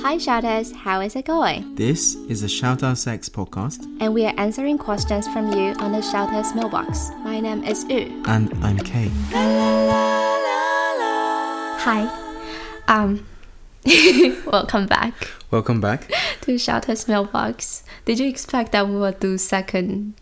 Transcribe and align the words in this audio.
Hi, 0.00 0.16
shouters. 0.16 0.72
How 0.72 1.02
is 1.02 1.14
it 1.14 1.26
going? 1.26 1.74
This 1.74 2.14
is 2.30 2.42
a 2.42 2.48
Shout 2.48 2.82
Out 2.82 2.96
Sex 2.96 3.28
podcast, 3.28 3.84
And 4.00 4.14
we 4.14 4.24
are 4.24 4.32
answering 4.38 4.78
questions 4.78 5.28
from 5.28 5.52
you 5.52 5.74
on 5.74 5.92
the 5.92 6.00
shouters 6.00 6.54
mailbox. 6.54 7.10
My 7.22 7.38
name 7.38 7.64
is 7.64 7.84
Yu. 7.90 8.22
and 8.26 8.50
I'm 8.64 8.78
Kei. 8.78 9.10
Hi. 11.84 12.08
Um. 12.88 13.26
welcome 14.46 14.86
back 14.86 15.12
Welcome 15.50 15.82
back. 15.82 16.10
to 16.40 16.56
shouters 16.56 17.06
mailbox. 17.06 17.84
Did 18.06 18.20
you 18.20 18.26
expect 18.26 18.72
that 18.72 18.88
we 18.88 18.96
would 18.96 19.20
do 19.20 19.36
second 19.36 20.14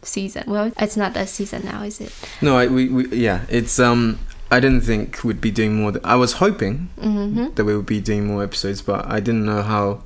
season? 0.00 0.44
Well, 0.46 0.72
it's 0.78 0.96
not 0.96 1.14
a 1.14 1.26
season 1.26 1.66
now, 1.66 1.82
is 1.82 2.00
it? 2.00 2.10
No, 2.40 2.56
I, 2.56 2.68
we, 2.68 2.88
we 2.88 3.06
yeah, 3.18 3.44
it's 3.50 3.78
um. 3.78 4.18
I 4.52 4.60
didn't 4.60 4.82
think 4.82 5.24
we'd 5.24 5.40
be 5.40 5.50
doing 5.50 5.72
more. 5.80 5.92
th- 5.92 6.04
I 6.04 6.16
was 6.16 6.32
hoping 6.34 6.90
Mm-hmm. 7.00 7.54
that 7.54 7.64
we 7.64 7.74
would 7.76 7.86
be 7.86 8.00
doing 8.00 8.26
more 8.26 8.42
episodes, 8.44 8.82
but 8.82 9.00
I 9.06 9.18
didn't 9.20 9.46
know 9.46 9.62
how 9.62 10.02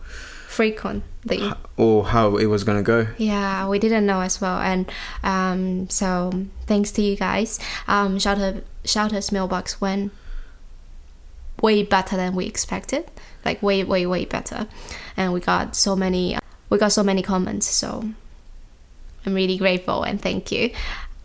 Frequently. 0.49 1.53
or 1.77 2.05
how 2.07 2.37
it 2.37 2.47
was 2.47 2.63
gonna 2.65 2.83
go. 2.95 3.09
Yeah, 3.19 3.69
we 3.69 3.79
didn't 3.79 4.07
know 4.07 4.21
as 4.21 4.41
well, 4.41 4.59
and 4.61 4.91
um, 5.23 5.89
so 5.91 6.31
thanks 6.67 6.91
to 6.93 7.03
you 7.03 7.17
guys, 7.17 7.59
um, 7.89 8.19
Shouter 8.19 8.63
Shouter's 8.85 9.33
mailbox 9.33 9.81
went 9.81 10.13
way 11.61 11.83
better 11.83 12.17
than 12.17 12.35
we 12.35 12.47
expected, 12.47 13.11
like 13.45 13.63
way 13.63 13.83
way 13.85 14.07
way 14.07 14.25
better, 14.25 14.67
and 15.17 15.33
we 15.35 15.41
got 15.41 15.75
so 15.77 15.97
many 15.97 16.39
we 16.71 16.79
got 16.79 16.93
so 16.93 17.03
many 17.03 17.23
comments, 17.23 17.67
so 17.67 18.05
I'm 19.27 19.35
really 19.35 19.59
grateful 19.59 20.05
and 20.05 20.21
thank 20.23 20.51
you, 20.53 20.71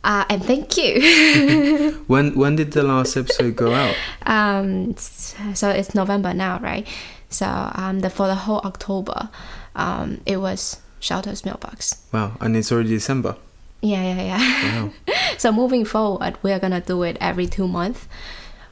uh, 0.03 0.25
and 0.29 0.43
thank 0.43 0.77
you. 0.77 2.03
When 2.07 2.35
when 2.41 2.55
did 2.55 2.71
the 2.71 2.83
last 2.83 3.15
episode 3.17 3.55
go 3.55 3.73
out? 3.73 3.95
um, 4.25 4.95
so 4.97 5.69
it's 5.69 5.93
November 5.95 6.33
now, 6.33 6.59
right? 6.59 6.87
So 7.29 7.45
um, 7.75 7.99
the 8.01 8.09
for 8.09 8.27
the 8.27 8.35
whole 8.35 8.59
October, 8.65 9.29
um, 9.75 10.19
it 10.25 10.37
was 10.37 10.77
Shouter's 10.99 11.45
mailbox. 11.45 12.01
Wow, 12.11 12.33
and 12.41 12.55
it's 12.57 12.71
already 12.71 12.89
December. 12.89 13.35
Yeah, 13.81 14.03
yeah, 14.03 14.21
yeah. 14.21 14.83
Wow. 14.83 14.91
So 15.37 15.51
moving 15.51 15.85
forward, 15.85 16.35
we 16.43 16.51
are 16.51 16.59
gonna 16.59 16.81
do 16.81 17.01
it 17.03 17.17
every 17.19 17.47
two 17.47 17.67
months, 17.67 18.05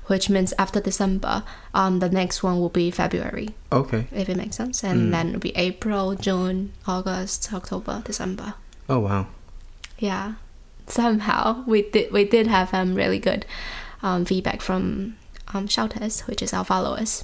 which 0.08 0.30
means 0.30 0.53
after 0.59 0.80
December, 0.81 1.44
um, 1.73 2.00
the 2.00 2.09
next 2.09 2.44
one 2.44 2.59
will 2.59 2.70
be 2.70 2.92
February, 2.92 3.56
Okay. 3.72 4.06
if 4.12 4.30
it 4.30 4.38
makes 4.38 4.58
sense, 4.58 4.84
and 4.84 5.12
then 5.14 5.30
it'll 5.30 5.40
be 5.40 5.56
April, 5.58 6.14
June, 6.16 6.73
August, 6.86 7.52
October, 7.53 8.02
December. 8.06 8.53
Oh 8.88 9.00
wow. 9.00 9.25
Yeah, 9.98 10.34
somehow 10.90 11.64
we 11.66 11.84
did 11.84 12.12
we 12.12 12.26
did 12.26 12.48
have 12.48 12.73
um 12.73 12.95
really 12.95 13.20
good 13.20 13.45
um 14.04 14.26
feedback 14.26 14.62
from 14.62 15.16
um 15.54 15.68
shouters, 15.68 16.22
which 16.22 16.42
is 16.42 16.54
our 16.54 16.66
followers. 16.66 17.23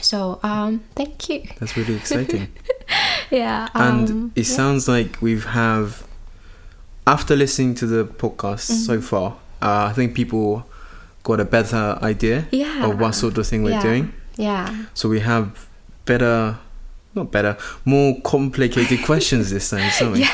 So 0.00 0.38
um, 0.44 0.80
thank 0.94 1.28
you. 1.28 1.42
That's 1.58 1.76
really 1.76 1.94
exciting. 1.96 2.48
Yeah, 3.30 3.68
and 3.74 4.08
um, 4.10 4.32
it 4.34 4.48
yeah. 4.48 4.56
sounds 4.56 4.88
like 4.88 5.20
we've 5.20 5.44
have 5.44 6.06
after 7.06 7.36
listening 7.36 7.74
to 7.76 7.86
the 7.86 8.04
podcast 8.06 8.70
Mm-hmm. 8.70 8.84
so 8.88 9.00
far 9.02 9.32
uh, 9.60 9.84
i 9.90 9.92
think 9.92 10.14
people 10.14 10.64
got 11.24 11.38
a 11.40 11.44
better 11.44 11.98
idea 12.02 12.46
Yeah. 12.50 12.86
of 12.86 12.98
what 12.98 13.14
sort 13.14 13.36
of 13.36 13.46
thing 13.46 13.62
we're 13.64 13.72
yeah. 13.72 13.82
doing 13.82 14.12
Yeah. 14.36 14.84
so 14.94 15.08
we 15.10 15.20
have 15.20 15.68
better 16.06 16.58
not 17.14 17.30
better 17.30 17.58
more 17.84 18.18
complicated 18.22 19.02
questions 19.04 19.50
this 19.50 19.68
time 19.68 19.90
don't 19.98 20.12
we 20.12 20.24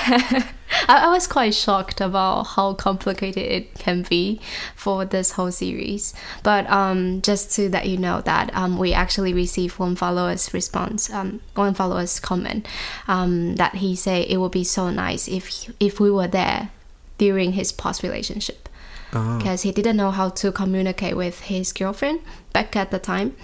I, 0.88 1.06
I 1.06 1.08
was 1.08 1.26
quite 1.26 1.54
shocked 1.54 2.00
about 2.00 2.44
how 2.44 2.74
complicated 2.74 3.42
it 3.42 3.74
can 3.74 4.02
be 4.02 4.40
for 4.76 5.04
this 5.04 5.32
whole 5.32 5.52
series. 5.52 6.14
But 6.42 6.68
um, 6.70 7.22
just 7.22 7.52
to 7.56 7.68
let 7.68 7.86
you 7.86 7.96
know 7.96 8.20
that 8.22 8.54
um, 8.54 8.78
we 8.78 8.92
actually 8.92 9.32
received 9.32 9.78
one 9.78 9.96
follower's 9.96 10.52
response, 10.52 11.10
um, 11.10 11.40
one 11.54 11.74
follower's 11.74 12.20
comment, 12.20 12.66
um, 13.08 13.56
that 13.56 13.76
he 13.76 13.96
said 13.96 14.26
it 14.28 14.38
would 14.38 14.52
be 14.52 14.64
so 14.64 14.90
nice 14.90 15.28
if 15.28 15.70
if 15.80 16.00
we 16.00 16.10
were 16.10 16.28
there 16.28 16.70
during 17.18 17.52
his 17.52 17.70
past 17.72 18.02
relationship 18.02 18.68
Ah, 19.14 19.38
because 19.38 19.62
he 19.62 19.70
didn't 19.70 19.96
know 19.96 20.10
how 20.10 20.28
to 20.28 20.50
communicate 20.50 21.16
with 21.16 21.42
his 21.42 21.72
girlfriend 21.72 22.20
back 22.52 22.74
at 22.74 22.90
the 22.90 22.98
time. 22.98 23.36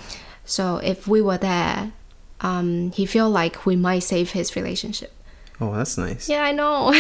So 0.45 0.79
if 0.79 1.07
we 1.07 1.23
were 1.23 1.39
there, 1.39 1.93
um, 2.41 2.91
he 2.93 3.07
felt 3.07 3.33
like 3.33 3.65
we 3.65 3.77
might 3.77 4.01
save 4.01 4.33
his 4.33 4.57
relationship. 4.57 5.13
Oh 5.61 5.75
that's 5.75 5.97
nice. 5.99 6.29
Yeah, 6.29 6.43
I 6.43 6.53
know. 6.53 6.93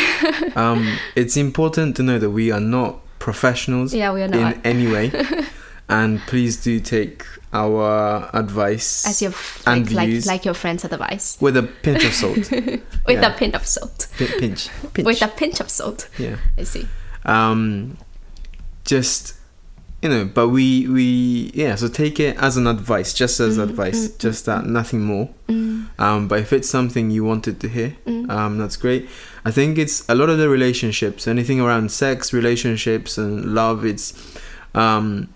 um 0.56 0.97
it's 1.15 1.37
important 1.37 1.97
to 1.97 2.03
know 2.03 2.19
that 2.19 2.31
we 2.31 2.50
are 2.50 2.60
not 2.60 2.98
professionals 3.19 3.93
Yeah, 3.94 4.12
we 4.12 4.22
are 4.22 4.28
not. 4.28 4.54
in 4.56 4.60
any 4.65 4.87
way. 4.87 5.10
And 5.93 6.21
please 6.28 6.56
do 6.62 6.78
take 6.78 7.25
our 7.53 8.31
advice 8.32 9.04
as 9.09 9.21
your 9.21 9.32
f- 9.32 9.60
and 9.66 9.87
like, 9.87 9.97
like 9.97 10.09
views 10.09 10.25
like 10.25 10.44
your 10.44 10.54
friend's 10.54 10.84
advice. 10.84 11.37
with 11.41 11.56
a 11.56 11.65
pinch 11.65 12.04
of 12.04 12.12
salt. 12.15 12.48
With 12.53 12.82
Yeah. 13.09 13.34
a 13.34 13.37
pinch 13.37 13.54
of 13.56 13.66
salt. 13.66 14.06
Pi- 14.16 14.26
pinch. 14.38 14.69
Pinch. 14.94 15.04
with 15.06 15.21
a 15.21 15.27
pinch 15.27 15.59
of 15.59 15.69
salt. 15.69 16.09
Yeah. 16.16 16.37
I 16.56 16.62
see. 16.62 16.87
Um 17.25 17.97
just 18.84 19.34
you 20.03 20.09
know 20.09 20.25
but 20.25 20.49
we 20.49 20.88
we 20.88 21.50
yeah 21.55 21.75
so 21.75 21.88
take 21.88 22.19
it 22.19 22.37
as 22.38 22.56
an 22.56 22.66
advice 22.66 23.12
just 23.12 23.38
as 23.41 23.59
mm-hmm, 23.59 23.69
advice 23.69 24.09
mm-hmm, 24.09 24.19
just 24.19 24.47
that 24.47 24.62
mm-hmm. 24.62 24.72
nothing 24.72 25.03
more. 25.03 25.28
Mm. 25.49 25.88
Um 25.99 26.28
but 26.28 26.41
if 26.41 26.53
it's 26.53 26.69
something 26.69 27.11
you 27.11 27.25
wanted 27.25 27.61
to 27.61 27.69
hear 27.69 27.97
mm. 28.06 28.31
um 28.31 28.59
that's 28.59 28.77
great. 28.77 29.09
I 29.44 29.50
think 29.50 29.78
it's 29.78 30.09
a 30.09 30.15
lot 30.15 30.31
of 30.31 30.39
the 30.39 30.49
relationships 30.49 31.27
anything 31.27 31.60
around 31.60 31.91
sex 31.93 32.33
relationships 32.33 33.19
and 33.19 33.55
love 33.55 33.84
it's 33.84 34.39
um 34.75 35.28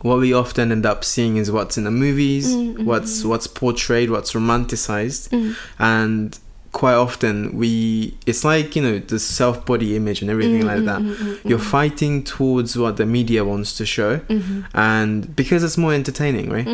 what 0.00 0.18
we 0.18 0.32
often 0.32 0.72
end 0.72 0.84
up 0.84 1.04
seeing 1.04 1.36
is 1.36 1.50
what's 1.50 1.78
in 1.78 1.84
the 1.84 1.90
movies 1.90 2.54
mm, 2.54 2.84
what's 2.84 3.24
what's 3.24 3.46
portrayed 3.46 4.10
what's 4.10 4.32
romanticized. 4.32 5.32
And 5.78 6.38
quite 6.72 6.94
often 6.94 7.54
we 7.54 8.16
it's 8.26 8.44
like 8.44 8.74
you 8.74 8.82
know 8.82 8.98
the 8.98 9.18
self 9.18 9.64
body 9.66 9.94
image 9.94 10.22
and 10.22 10.30
everything 10.30 10.62
mm, 10.62 10.64
like 10.64 10.84
that. 10.84 11.00
Mm, 11.02 11.14
mm, 11.14 11.48
you're 11.48 11.58
fighting 11.58 12.24
towards 12.24 12.76
what 12.76 12.96
the 12.96 13.04
media 13.04 13.44
wants 13.44 13.76
to 13.76 13.84
show. 13.84 14.18
Mm-hmm. 14.18 14.62
And 14.74 15.36
because 15.36 15.62
it's 15.62 15.76
more 15.76 15.92
entertaining 15.92 16.48
right? 16.48 16.64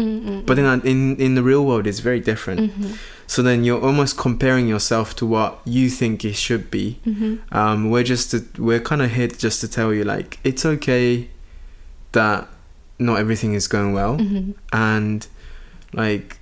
But 0.46 0.54
then 0.54 0.64
uh, 0.64 0.80
in 0.84 1.16
in 1.16 1.34
the 1.34 1.42
real 1.42 1.66
world 1.66 1.86
it's 1.86 1.98
very 1.98 2.20
different. 2.20 2.60
Mm-hmm. 2.70 2.94
So 3.26 3.42
then 3.42 3.64
you're 3.64 3.82
almost 3.82 4.16
comparing 4.16 4.68
yourself 4.68 5.14
to 5.16 5.26
what 5.26 5.60
you 5.64 5.90
think 5.90 6.24
it 6.24 6.36
should 6.36 6.70
be. 6.70 7.00
Mm-hmm. 7.04 7.54
Um 7.54 7.90
we're 7.90 8.04
just 8.04 8.30
to, 8.30 8.44
we're 8.56 8.80
kind 8.80 9.02
of 9.02 9.10
here 9.10 9.28
just 9.28 9.60
to 9.62 9.68
tell 9.68 9.92
you 9.92 10.04
like 10.04 10.38
it's 10.44 10.64
okay 10.64 11.28
that 12.12 12.48
not 13.00 13.18
everything 13.18 13.54
is 13.54 13.66
going 13.66 13.92
well. 13.92 14.16
And 14.72 15.26
like 15.92 16.38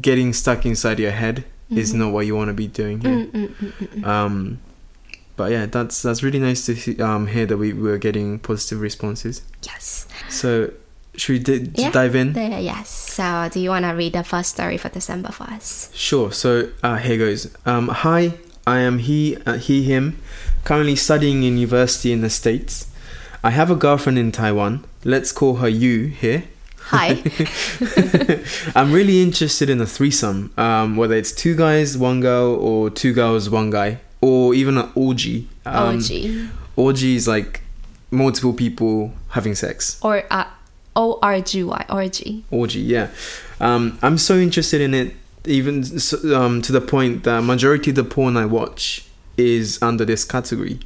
getting 0.00 0.32
stuck 0.32 0.66
inside 0.66 0.98
your 0.98 1.12
head 1.12 1.44
is 1.76 1.94
not 1.94 2.12
what 2.12 2.26
you 2.26 2.34
want 2.36 2.48
to 2.48 2.54
be 2.54 2.66
doing 2.68 3.00
here. 3.00 3.26
Mm, 3.26 4.04
Um, 4.04 4.58
but 5.36 5.50
yeah, 5.50 5.66
that's 5.66 6.02
that's 6.02 6.22
really 6.22 6.38
nice 6.38 6.66
to 6.66 6.74
see, 6.76 7.00
um, 7.00 7.26
hear 7.26 7.46
that 7.46 7.56
we 7.56 7.72
were 7.72 7.98
getting 7.98 8.38
positive 8.38 8.80
responses. 8.80 9.42
yes 9.62 10.06
So 10.28 10.70
should 11.16 11.32
we 11.32 11.38
di- 11.40 11.70
Yeah. 11.82 11.90
dive 11.90 12.14
in? 12.14 12.32
there 12.32 12.60
yes 12.60 12.88
so 12.88 13.48
do 13.52 13.60
Yu 13.60 13.68
want 13.70 13.84
to 13.84 13.90
read 13.92 14.12
the 14.14 14.24
first 14.24 14.50
story 14.50 14.78
for 14.78 14.88
december 14.88 15.30
for 15.32 15.44
us 15.44 15.90
Sure. 15.94 16.32
So 16.32 16.68
uh, 16.82 16.96
here 16.96 17.18
goes. 17.18 17.48
Um, 17.66 17.88
hi, 17.88 18.34
I 18.66 18.78
am 18.80 18.98
he, 18.98 19.36
uh, 19.44 19.54
he, 19.58 19.82
him, 19.82 20.16
currently 20.64 20.96
studying 20.96 21.42
in 21.42 21.58
university 21.58 22.12
in 22.12 22.20
the 22.22 22.30
States. 22.30 22.86
I 23.44 23.50
have 23.50 23.70
a 23.70 23.74
girlfriend 23.76 24.18
in 24.18 24.30
Taiwan. 24.32 24.84
Let's 25.04 25.32
call 25.32 25.56
her 25.56 25.68
you 25.68 26.06
here. 26.06 26.44
Hi 26.92 27.22
I'm 28.78 28.92
really 28.92 29.22
interested 29.22 29.70
in 29.70 29.80
a 29.80 29.86
threesome, 29.86 30.52
um, 30.58 30.96
whether 30.96 31.14
it's 31.14 31.32
two 31.32 31.56
guys, 31.56 31.96
one 31.96 32.20
girl, 32.20 32.54
or 32.54 32.90
two 32.90 33.12
girls, 33.14 33.48
one 33.48 33.70
guy, 33.70 33.98
or 34.20 34.54
even 34.54 34.76
an 34.78 34.90
orgy. 34.94 35.48
Um, 35.64 35.96
org 35.96 36.50
Orgy 36.76 37.16
is 37.16 37.26
like 37.26 37.62
multiple 38.10 38.52
people 38.52 39.12
having 39.30 39.54
sex. 39.54 39.98
or 40.02 40.24
uh, 40.30 40.44
o-r-g-y 40.94 41.86
org 41.88 42.44
Orgy, 42.50 42.80
yeah. 42.80 43.08
Um, 43.60 43.98
I'm 44.02 44.18
so 44.18 44.36
interested 44.36 44.80
in 44.80 44.92
it, 44.94 45.14
even 45.46 45.84
um, 46.34 46.60
to 46.62 46.72
the 46.72 46.80
point 46.80 47.24
that 47.24 47.42
majority 47.42 47.90
of 47.90 47.96
the 47.96 48.04
porn 48.04 48.36
I 48.36 48.44
watch 48.46 49.06
is 49.36 49.80
under 49.82 50.04
this 50.04 50.24
category. 50.24 50.78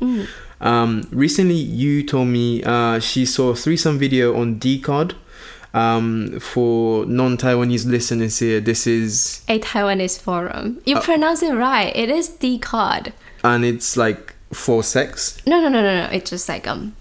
Um, 0.60 1.06
recently, 1.10 1.56
you 1.56 2.02
told 2.04 2.28
me 2.28 2.62
uh, 2.62 3.00
she 3.00 3.26
saw 3.26 3.50
a 3.50 3.56
threesome 3.56 3.98
video 3.98 4.36
on 4.36 4.58
Dcard. 4.60 5.14
Um, 5.76 6.40
for 6.40 7.04
non-Taiwanese 7.06 7.86
listeners 7.86 8.38
here, 8.38 8.60
this 8.60 8.86
is 8.86 9.42
a 9.48 9.58
taiwanese 9.58 10.18
forum 10.18 10.76
Uh, 10.78 10.80
you 10.86 11.00
pronounce 11.00 11.42
it 11.42 11.52
right 11.54 11.92
it 11.94 12.08
is 12.10 12.28
d-card 12.28 13.12
and 13.44 13.62
it's 13.64 13.96
like 13.96 14.34
for 14.52 14.82
sex. 14.82 15.36
no 15.46 15.60
no 15.60 15.68
no 15.68 15.82
no 15.82 15.92
no 16.02 16.08
it's 16.16 16.30
just 16.30 16.48
like 16.48 16.66
um 16.66 16.94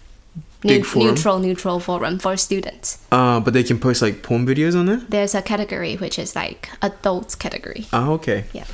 forum? 0.83 1.07
neutral 1.07 1.39
neutral 1.39 1.79
forum 1.79 2.19
for 2.19 2.35
students 2.37 2.97
Uh, 3.11 3.39
but 3.39 3.53
they 3.53 3.63
can 3.63 3.79
post 3.79 4.01
like 4.01 4.21
porn 4.23 4.45
videos 4.45 4.75
on 4.77 4.89
it. 4.89 4.99
there's 5.09 5.35
a 5.35 5.41
category 5.41 5.95
which 5.95 6.19
is 6.19 6.35
like 6.35 6.69
adult 6.81 7.37
category 7.39 7.85
Ah, 7.93 8.09
okay. 8.17 8.43
yeah 8.53 8.65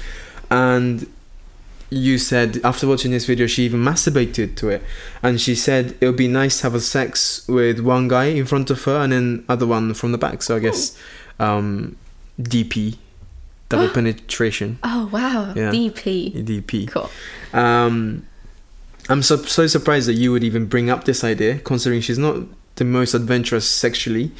And 0.49 1.05
you 1.91 2.17
said 2.17 2.59
after 2.63 2.87
watching 2.87 3.11
this 3.11 3.25
video, 3.25 3.45
she 3.47 3.63
even 3.63 3.81
masturbated 3.81 4.55
to 4.55 4.69
it, 4.69 4.81
and 5.21 5.39
she 5.39 5.53
said 5.55 5.95
it 5.99 6.05
would 6.07 6.15
be 6.15 6.27
nice 6.27 6.57
to 6.57 6.63
have 6.63 6.73
a 6.75 6.79
sex 6.79 7.45
with 7.47 7.79
one 7.81 8.07
guy 8.07 8.25
in 8.25 8.45
front 8.45 8.69
of 8.69 8.81
her 8.85 8.97
and 8.97 9.11
then 9.11 9.45
other 9.49 9.67
one 9.67 9.93
from 9.93 10.11
the 10.13 10.17
back. 10.17 10.41
So 10.41 10.55
I 10.55 10.59
guess 10.59 10.97
um, 11.37 11.97
DP, 12.41 12.97
double 13.69 13.89
penetration, 13.93 14.79
Oh 14.83 15.09
wow, 15.11 15.53
Yeah. 15.55 15.71
DP. 15.71 16.43
DP. 16.45 16.87
Cool. 16.87 17.09
Um, 17.53 18.25
I'm 19.09 19.21
so, 19.21 19.35
so 19.37 19.67
surprised 19.67 20.07
that 20.07 20.13
you 20.13 20.31
would 20.31 20.43
even 20.45 20.67
bring 20.67 20.89
up 20.89 21.03
this 21.03 21.23
idea, 21.23 21.59
considering 21.59 21.99
she's 22.01 22.17
not 22.19 22.37
the 22.81 22.85
most 22.85 23.13
adventurous 23.13 23.67
sexually. 23.69 24.31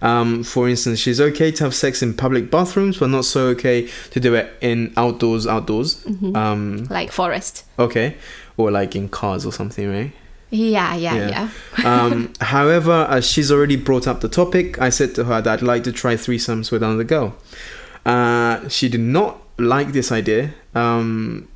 Um, 0.00 0.42
for 0.42 0.66
instance, 0.68 0.98
she's 0.98 1.20
okay 1.20 1.50
to 1.52 1.64
have 1.64 1.74
sex 1.74 2.02
in 2.02 2.14
public 2.14 2.50
bathrooms, 2.50 2.96
but 2.98 3.08
not 3.10 3.26
so 3.26 3.48
okay 3.48 3.88
to 4.12 4.18
do 4.20 4.34
it 4.34 4.46
in 4.62 4.92
outdoors. 4.96 5.46
Outdoors. 5.46 6.02
Mhm. 6.04 6.34
Um, 6.34 6.86
like 6.88 7.12
forest. 7.12 7.64
okay, 7.78 8.16
or 8.56 8.70
like 8.70 8.96
in 8.96 9.08
cars 9.10 9.44
or 9.44 9.52
something, 9.52 9.86
right? 9.90 10.12
Yeah, 10.50 10.94
yeah, 10.96 11.14
Yeah. 11.14 11.48
yeah. 11.78 11.94
Um, 12.04 12.32
however, 12.40 13.06
as 13.10 13.30
she's 13.30 13.52
already 13.52 13.76
brought 13.76 14.06
up 14.08 14.20
the 14.22 14.28
topic, 14.28 14.80
I 14.80 14.88
said 14.90 15.14
to 15.16 15.24
her 15.24 15.42
that 15.42 15.52
I'd 15.60 15.62
like 15.62 15.84
to 15.84 15.92
try 15.92 16.14
threesomes 16.16 16.72
with 16.72 16.82
another 16.82 17.04
girl. 17.04 17.36
Uh, 18.06 18.66
she 18.68 18.88
did 18.88 19.00
not 19.00 19.42
like 19.58 19.92
this 19.92 20.10
idea. 20.10 20.54
Um, 20.74 21.46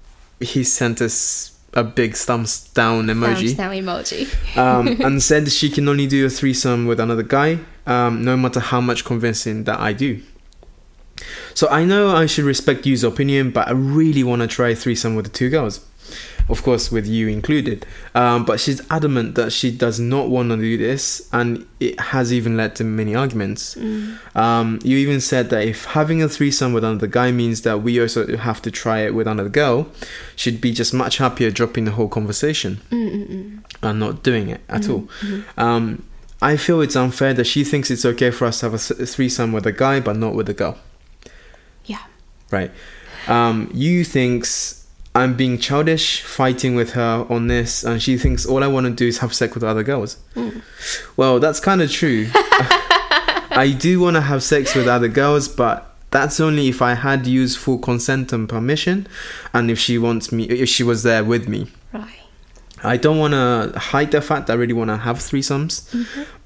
he 0.41 0.62
sent 0.62 1.00
us 1.00 1.54
a 1.75 1.85
big 1.85 2.15
thumbs 2.15 2.69
down 2.69 3.06
emoji 3.09 3.55
Thumbs 3.55 3.55
down 3.55 3.73
emoji. 3.75 4.56
um, 4.56 4.88
and 5.05 5.23
said 5.23 5.50
she 5.50 5.69
can 5.69 5.88
only 5.88 6.06
do 6.06 6.25
a 6.26 6.31
threesome 6.31 6.87
with 6.87 7.00
another 7.00 7.23
guy, 7.23 7.59
um, 7.87 8.25
no 8.25 8.37
matter 8.37 8.61
how 8.61 8.81
much 8.81 9.05
convincing 9.05 9.65
that 9.65 9.79
I 9.81 9.93
do. 9.93 10.23
So 11.55 11.69
I 11.69 11.85
know 11.85 12.15
I 12.15 12.26
should 12.26 12.44
respect 12.44 12.87
Yu's 12.87 13.05
opinion, 13.05 13.50
but 13.50 13.69
I 13.69 13.73
really 13.73 14.25
want 14.25 14.43
to 14.43 14.49
try 14.49 14.71
a 14.71 14.75
threesome 14.76 15.15
with 15.15 15.26
the 15.26 15.31
two 15.31 15.49
girls. 15.50 15.81
Of 16.47 16.62
course, 16.62 16.93
with 16.93 17.06
you 17.06 17.29
included. 17.29 17.87
Um, 18.15 18.45
but 18.45 18.61
she's 18.61 18.83
adamant 18.91 19.35
that 19.37 19.51
she 19.51 19.71
does 19.71 19.99
not 19.99 20.29
want 20.29 20.51
to 20.51 20.56
do 20.59 20.77
this, 20.77 21.27
and 21.33 21.67
it 21.81 21.99
has 21.99 22.33
even 22.35 22.56
led 22.56 22.77
to 22.77 22.85
many 22.85 23.15
arguments. 23.15 23.75
Mm. 23.77 24.19
Um, 24.37 24.79
you 24.85 24.99
even 24.99 25.21
said 25.23 25.49
that 25.51 25.67
if 25.67 25.87
having 25.87 26.23
a 26.23 26.29
threesome 26.29 26.75
with 26.75 26.85
another 26.85 27.06
guy 27.06 27.31
means 27.33 27.62
that 27.62 27.83
we 27.83 27.99
also 27.99 28.37
have 28.37 28.61
to 28.62 28.71
try 28.71 29.01
it 29.01 29.15
with 29.15 29.27
another 29.27 29.49
girl, 29.49 29.89
she'd 30.37 30.61
be 30.61 30.73
just 30.73 30.93
much 30.93 31.17
happier 31.17 31.51
dropping 31.51 31.87
the 31.87 31.93
whole 31.93 32.09
conversation 32.09 32.81
Mm, 32.91 33.11
mm, 33.11 33.29
mm. 33.29 33.59
and 33.83 33.99
not 33.99 34.23
doing 34.23 34.51
it 34.51 34.61
at 34.69 34.89
all. 34.91 35.09
Mhm. 35.23 35.45
Um, 35.56 36.03
I 36.43 36.59
feel 36.59 36.83
it's 36.83 36.97
unfair 36.97 37.33
that 37.33 37.47
she 37.47 37.65
thinks 37.65 37.91
it's 37.91 38.05
okay 38.05 38.31
for 38.31 38.45
us 38.45 38.61
to 38.61 38.67
have 38.67 38.75
a 38.75 38.79
th- 38.79 39.09
threesome 39.09 39.53
with 39.53 39.65
a 39.67 39.73
guy, 39.73 39.99
but 40.01 40.15
not 40.17 40.35
with 40.35 40.47
a 40.51 40.53
girl. 40.55 40.77
Yeah. 41.87 42.03
Right. 42.51 42.71
Um, 43.29 43.71
Yu 43.73 44.05
thinks 44.05 44.83
I'm 45.16 45.37
being 45.37 45.58
childish, 45.58 46.22
fighting 46.22 46.75
with 46.75 46.94
her 46.94 47.25
on 47.31 47.46
this, 47.46 47.84
and 47.84 48.02
she 48.02 48.19
thinks 48.19 48.44
all 48.44 48.64
I 48.64 48.66
want 48.66 48.87
to 48.87 48.93
do 48.93 49.06
is 49.06 49.19
have 49.19 49.32
sex 49.32 49.55
with 49.55 49.62
other 49.62 49.84
girls. 49.84 50.16
Mm. 50.34 50.62
Well, 51.16 51.38
that's 51.38 51.61
kind 51.61 51.81
of 51.81 51.90
true. 51.90 52.28
I 52.34 53.72
do 53.78 54.00
want 54.00 54.16
to 54.16 54.22
have 54.22 54.43
sex 54.43 54.75
with 54.75 54.88
other 54.88 55.06
girls, 55.06 55.46
but 55.46 55.94
that's 56.11 56.40
only 56.40 56.69
if 56.69 56.82
I 56.82 56.94
had 56.94 57.28
used 57.28 57.58
full 57.58 57.78
consent 57.78 58.32
and 58.32 58.49
permission, 58.49 59.06
and 59.52 59.70
if 59.70 59.78
she 59.78 59.99
wants 59.99 60.32
me, 60.32 60.44
if 60.44 60.69
she 60.69 60.82
was 60.82 61.05
there 61.05 61.22
with 61.22 61.49
me. 61.49 61.69
Right. 61.93 62.19
I 62.82 62.96
don't 62.96 63.19
want 63.19 63.32
to 63.32 63.78
hide 63.78 64.10
the 64.10 64.20
fact 64.20 64.49
that 64.49 64.55
I 64.55 64.56
really 64.56 64.75
want 64.75 64.90
to 64.90 64.96
have 64.96 65.19
threesomes, 65.19 65.94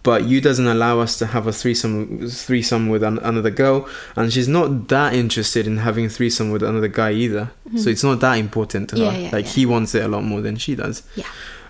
but 0.09 0.25
Yu 0.31 0.41
doesn't 0.41 0.67
allow 0.77 0.95
us 1.01 1.13
to 1.21 1.27
have 1.35 1.47
a 1.47 1.53
threesome 1.53 2.29
threesome 2.47 2.85
with 2.93 3.03
an, 3.03 3.19
another 3.31 3.51
girl, 3.63 3.79
and 4.17 4.33
she's 4.33 4.49
not 4.59 4.89
that 4.89 5.11
interested 5.23 5.67
in 5.67 5.77
having 5.89 6.05
a 6.07 6.09
threesome 6.09 6.49
with 6.55 6.63
another 6.63 6.89
guy 7.01 7.13
either. 7.13 7.45
So 7.83 7.91
it's 7.91 8.05
not 8.09 8.21
that 8.21 8.35
important 8.47 8.89
to 8.91 8.97
Yeah, 8.97 9.11
her. 9.11 9.21
yeah, 9.21 9.31
like 9.37 9.45
yeah. 9.47 9.53
he 9.57 9.67
wants 9.67 9.95
it 9.95 10.03
a 10.05 10.09
lot 10.09 10.23
more 10.25 10.41
than 10.47 10.57
she 10.57 10.75
does. 10.75 11.03
Yeah. 11.15 11.27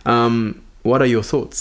Um, 0.07 0.63
what 0.83 1.03
are 1.03 1.11
your 1.17 1.25
thoughts? 1.25 1.59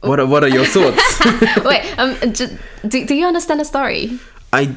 What 0.00 0.18
are, 0.20 0.26
what 0.26 0.42
are 0.44 0.48
your 0.58 0.64
thoughts? 0.76 1.04
Wait, 1.64 1.82
um, 1.98 2.14
j- 2.32 2.56
do, 2.88 3.06
do 3.06 3.14
you 3.14 3.26
understand 3.26 3.60
the 3.60 3.64
story? 3.64 4.18
I 4.52 4.74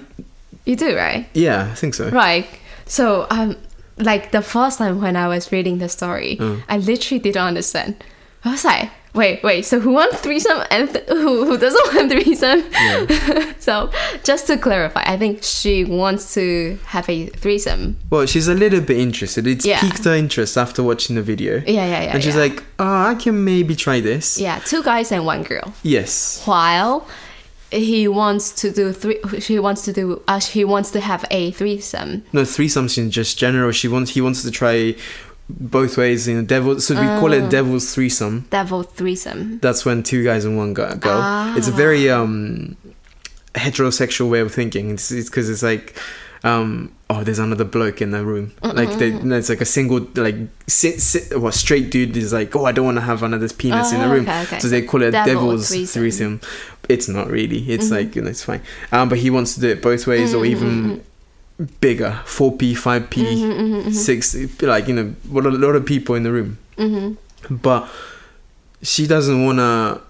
You 0.65 0.75
do, 0.75 0.95
right? 0.95 1.27
yeah, 1.33 1.69
I 1.71 1.75
think 1.75 1.93
so. 1.93 2.09
Right. 2.09 2.47
So, 2.85 3.27
um, 3.29 3.55
like 3.97 4.31
the 4.31 4.41
first 4.41 4.77
time 4.79 4.99
when 5.01 5.15
I 5.15 5.27
was 5.27 5.51
reading 5.51 5.77
the 5.79 5.89
story, 5.89 6.37
Mm. 6.39 6.63
I 6.67 6.77
literally 6.77 7.19
didn't 7.19 7.43
understand. 7.47 7.95
I 8.43 8.51
was 8.51 8.63
like, 8.65 8.89
wait, 9.13 9.41
wait. 9.43 9.65
So 9.65 9.79
who 9.79 9.91
wants 9.91 10.19
threesome 10.21 10.61
and 10.71 10.93
th- 10.93 11.05
who, 11.07 11.45
who 11.45 11.57
doesn't 11.57 11.93
want 11.95 12.11
threesome? 12.11 12.63
Yeah. 12.71 13.53
so 13.59 13.91
just 14.23 14.47
to 14.47 14.57
clarify, 14.57 15.03
I 15.05 15.17
think 15.17 15.43
she 15.43 15.83
wants 15.85 16.33
to 16.35 16.77
have 16.85 17.09
a 17.09 17.27
threesome. 17.27 17.97
Well, 18.09 18.25
she's 18.25 18.47
a 18.47 18.53
little 18.53 18.81
bit 18.81 18.97
interested. 18.97 19.47
It's 19.47 19.65
Yeah. 19.65 19.79
piqued 19.81 20.03
her 20.05 20.13
interest 20.15 20.57
after 20.57 20.83
watching 20.83 21.15
the 21.15 21.21
video, 21.21 21.55
Yeah, 21.65 21.85
yeah, 21.85 21.85
yeah. 22.03 22.13
and 22.13 22.23
she's 22.23 22.35
yeah. 22.35 22.41
like, 22.41 22.63
"Oh, 22.79 22.85
I 23.11 23.15
can 23.15 23.43
maybe 23.43 23.75
try 23.75 23.99
this." 23.99 24.39
yeah, 24.39 24.59
two 24.59 24.83
guys 24.83 25.11
and 25.11 25.25
one 25.25 25.43
girl. 25.43 25.73
Yes. 25.83 26.41
While 26.45 27.07
he 27.71 28.07
wants 28.07 28.51
to 28.61 28.71
do 28.71 28.91
three, 28.91 29.19
she 29.39 29.59
wants 29.59 29.83
to 29.83 29.93
do, 29.93 30.21
uh, 30.27 30.39
he 30.39 30.65
wants 30.65 30.89
to 30.91 30.99
have 30.99 31.23
a 31.29 31.51
threesome. 31.51 32.23
No, 32.33 32.41
threesomes 32.41 32.97
in 32.97 33.11
just 33.11 33.37
general. 33.37 33.71
She 33.71 33.87
wants 33.87 34.11
he 34.11 34.21
wants 34.21 34.41
to 34.43 34.49
try 34.51 34.95
both 35.49 35.97
ways 35.97 36.27
in 36.27 36.37
a 36.37 36.43
devil. 36.43 36.79
So 36.79 36.93
we 36.95 37.01
call 37.19 37.31
Ah. 37.33 37.37
it 37.37 37.49
devil's 37.49 37.93
threesome. 37.93 38.45
Devil 38.51 38.83
threesome. 38.83 39.59
That's 39.61 39.83
when 39.85 40.03
two 40.03 40.23
guys 40.23 40.45
and 40.45 40.57
one 40.57 40.73
go. 40.73 40.95
go. 40.95 41.53
It's 41.57 41.67
a 41.67 41.71
Ah. 41.73 41.75
very 41.75 42.09
um 42.09 42.75
heterosexual 43.55 44.29
way 44.29 44.39
of 44.39 44.53
thinking. 44.53 44.91
It's 44.91 45.09
because 45.11 45.49
it's, 45.49 45.63
like. 45.63 45.97
Um, 46.41 46.93
oh, 47.09 47.21
there's 47.21 47.37
another 47.39 47.65
bloke 47.65 48.01
in 48.01 48.11
the 48.11 48.23
room. 48.23 48.53
Like, 48.63 48.97
they, 48.97 49.09
it's 49.09 49.49
like 49.49 49.59
a 49.59 49.65
single, 49.65 50.07
like, 50.15 50.37
sit, 50.67 51.01
sit, 51.01 51.37
well, 51.37 51.51
straight 51.51 51.91
dude 51.91 52.15
is 52.15 52.31
like, 52.31 52.55
oh, 52.55 52.63
I 52.63 52.71
don't 52.71 52.85
want 52.85 52.95
to 52.95 53.01
have 53.01 53.23
another 53.23 53.49
penis 53.49 53.91
in 53.91 53.99
the 53.99 54.05
Oh, 54.05 54.11
room. 54.13 54.21
okay, 54.21 54.43
okay. 54.43 54.59
So 54.59 54.69
they 54.69 54.83
call 54.83 55.01
it 55.01 55.11
Devil 55.11 55.33
devil's 55.33 55.67
threesome. 55.67 55.99
threesome. 56.01 56.41
It's 56.87 57.09
not 57.09 57.29
really. 57.29 57.69
It's 57.69 57.87
Mm-hmm. 57.87 57.93
like, 57.93 58.15
you 58.15 58.21
know, 58.21 58.29
it's 58.29 58.41
fine. 58.41 58.61
Um, 58.93 59.09
but 59.09 59.17
he 59.17 59.29
wants 59.29 59.55
to 59.55 59.59
do 59.59 59.67
it 59.67 59.81
both 59.81 60.07
ways 60.07 60.33
or 60.33 60.45
even 60.45 61.03
bigger 61.81 62.21
4p 62.25 62.71
5p 62.71 63.09
Mm-hmm, 63.09 63.91
6 63.91 64.61
like 64.61 64.87
you 64.87 64.93
know 64.95 65.13
what 65.29 65.45
a 65.45 65.49
lot 65.49 65.75
of 65.75 65.85
people 65.85 66.15
in 66.15 66.23
the 66.23 66.31
room 66.31 66.57
hmm 66.77 67.13
but 67.49 67.89
she 68.81 69.07
doesn't 69.07 69.43
want 69.45 69.57
to 69.59 70.01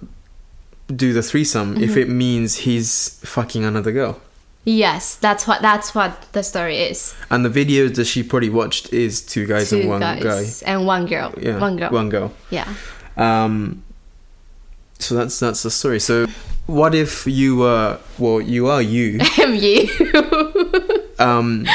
do 0.94 1.14
the 1.14 1.22
threesome 1.24 1.78
if 1.78 1.92
Mm-hmm. 1.92 2.00
it 2.00 2.10
means 2.10 2.56
he's 2.58 3.20
fucking 3.24 3.64
another 3.66 3.92
girl 3.92 4.20
Yes, 4.66 5.16
that's 5.16 5.48
what 5.48 5.62
that's 5.64 5.96
what 5.96 6.12
the 6.34 6.44
story 6.44 6.78
is. 6.78 7.16
and 7.32 7.44
the 7.44 7.50
videos 7.50 7.96
that 7.96 8.06
she 8.06 8.22
probably 8.22 8.50
watched 8.52 8.94
is 8.94 9.22
two 9.26 9.48
guys 9.48 9.70
Two 9.72 9.80
and 9.80 9.90
one 9.90 10.00
guys 10.02 10.24
guy 10.62 10.72
and 10.72 10.86
one 10.86 11.06
girl. 11.08 11.34
yeah 11.42 11.58
One 11.58 11.78
girl. 11.78 11.90
one 11.92 12.10
girl 12.10 12.32
Yeah. 12.52 12.68
um 13.18 13.84
so 15.00 15.16
that's 15.16 15.40
that's 15.40 15.64
the 15.64 15.72
story 15.72 16.00
so 16.00 16.28
what 16.68 16.94
if 16.94 17.26
you 17.26 17.56
were 17.58 17.98
well 18.20 18.42
you 18.42 18.68
are 18.68 18.82
you 18.82 19.20
Am 19.40 19.56
you? 19.56 19.88
Um 21.20 21.66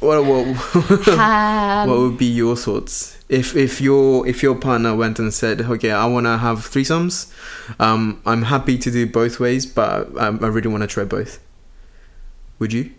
what 0.00 0.24
what 0.24 0.46
um, 1.08 1.88
what 1.88 1.98
would 1.98 2.18
be 2.18 2.26
your 2.26 2.56
thoughts 2.56 3.18
if 3.28 3.56
if 3.56 3.80
your 3.80 4.26
if 4.26 4.42
your 4.42 4.54
partner 4.54 4.94
went 4.94 5.18
and 5.18 5.32
said 5.32 5.60
okay 5.62 5.90
i 5.90 6.04
want 6.06 6.26
to 6.26 6.36
have 6.38 6.58
threesomes 6.58 7.32
um 7.80 8.20
i'm 8.26 8.42
happy 8.42 8.76
to 8.76 8.90
do 8.90 9.06
both 9.06 9.40
ways 9.40 9.64
but 9.64 10.08
i, 10.18 10.26
I 10.26 10.48
really 10.48 10.68
want 10.68 10.82
to 10.82 10.86
try 10.86 11.04
both 11.04 11.38
would 12.58 12.72
you 12.72 12.92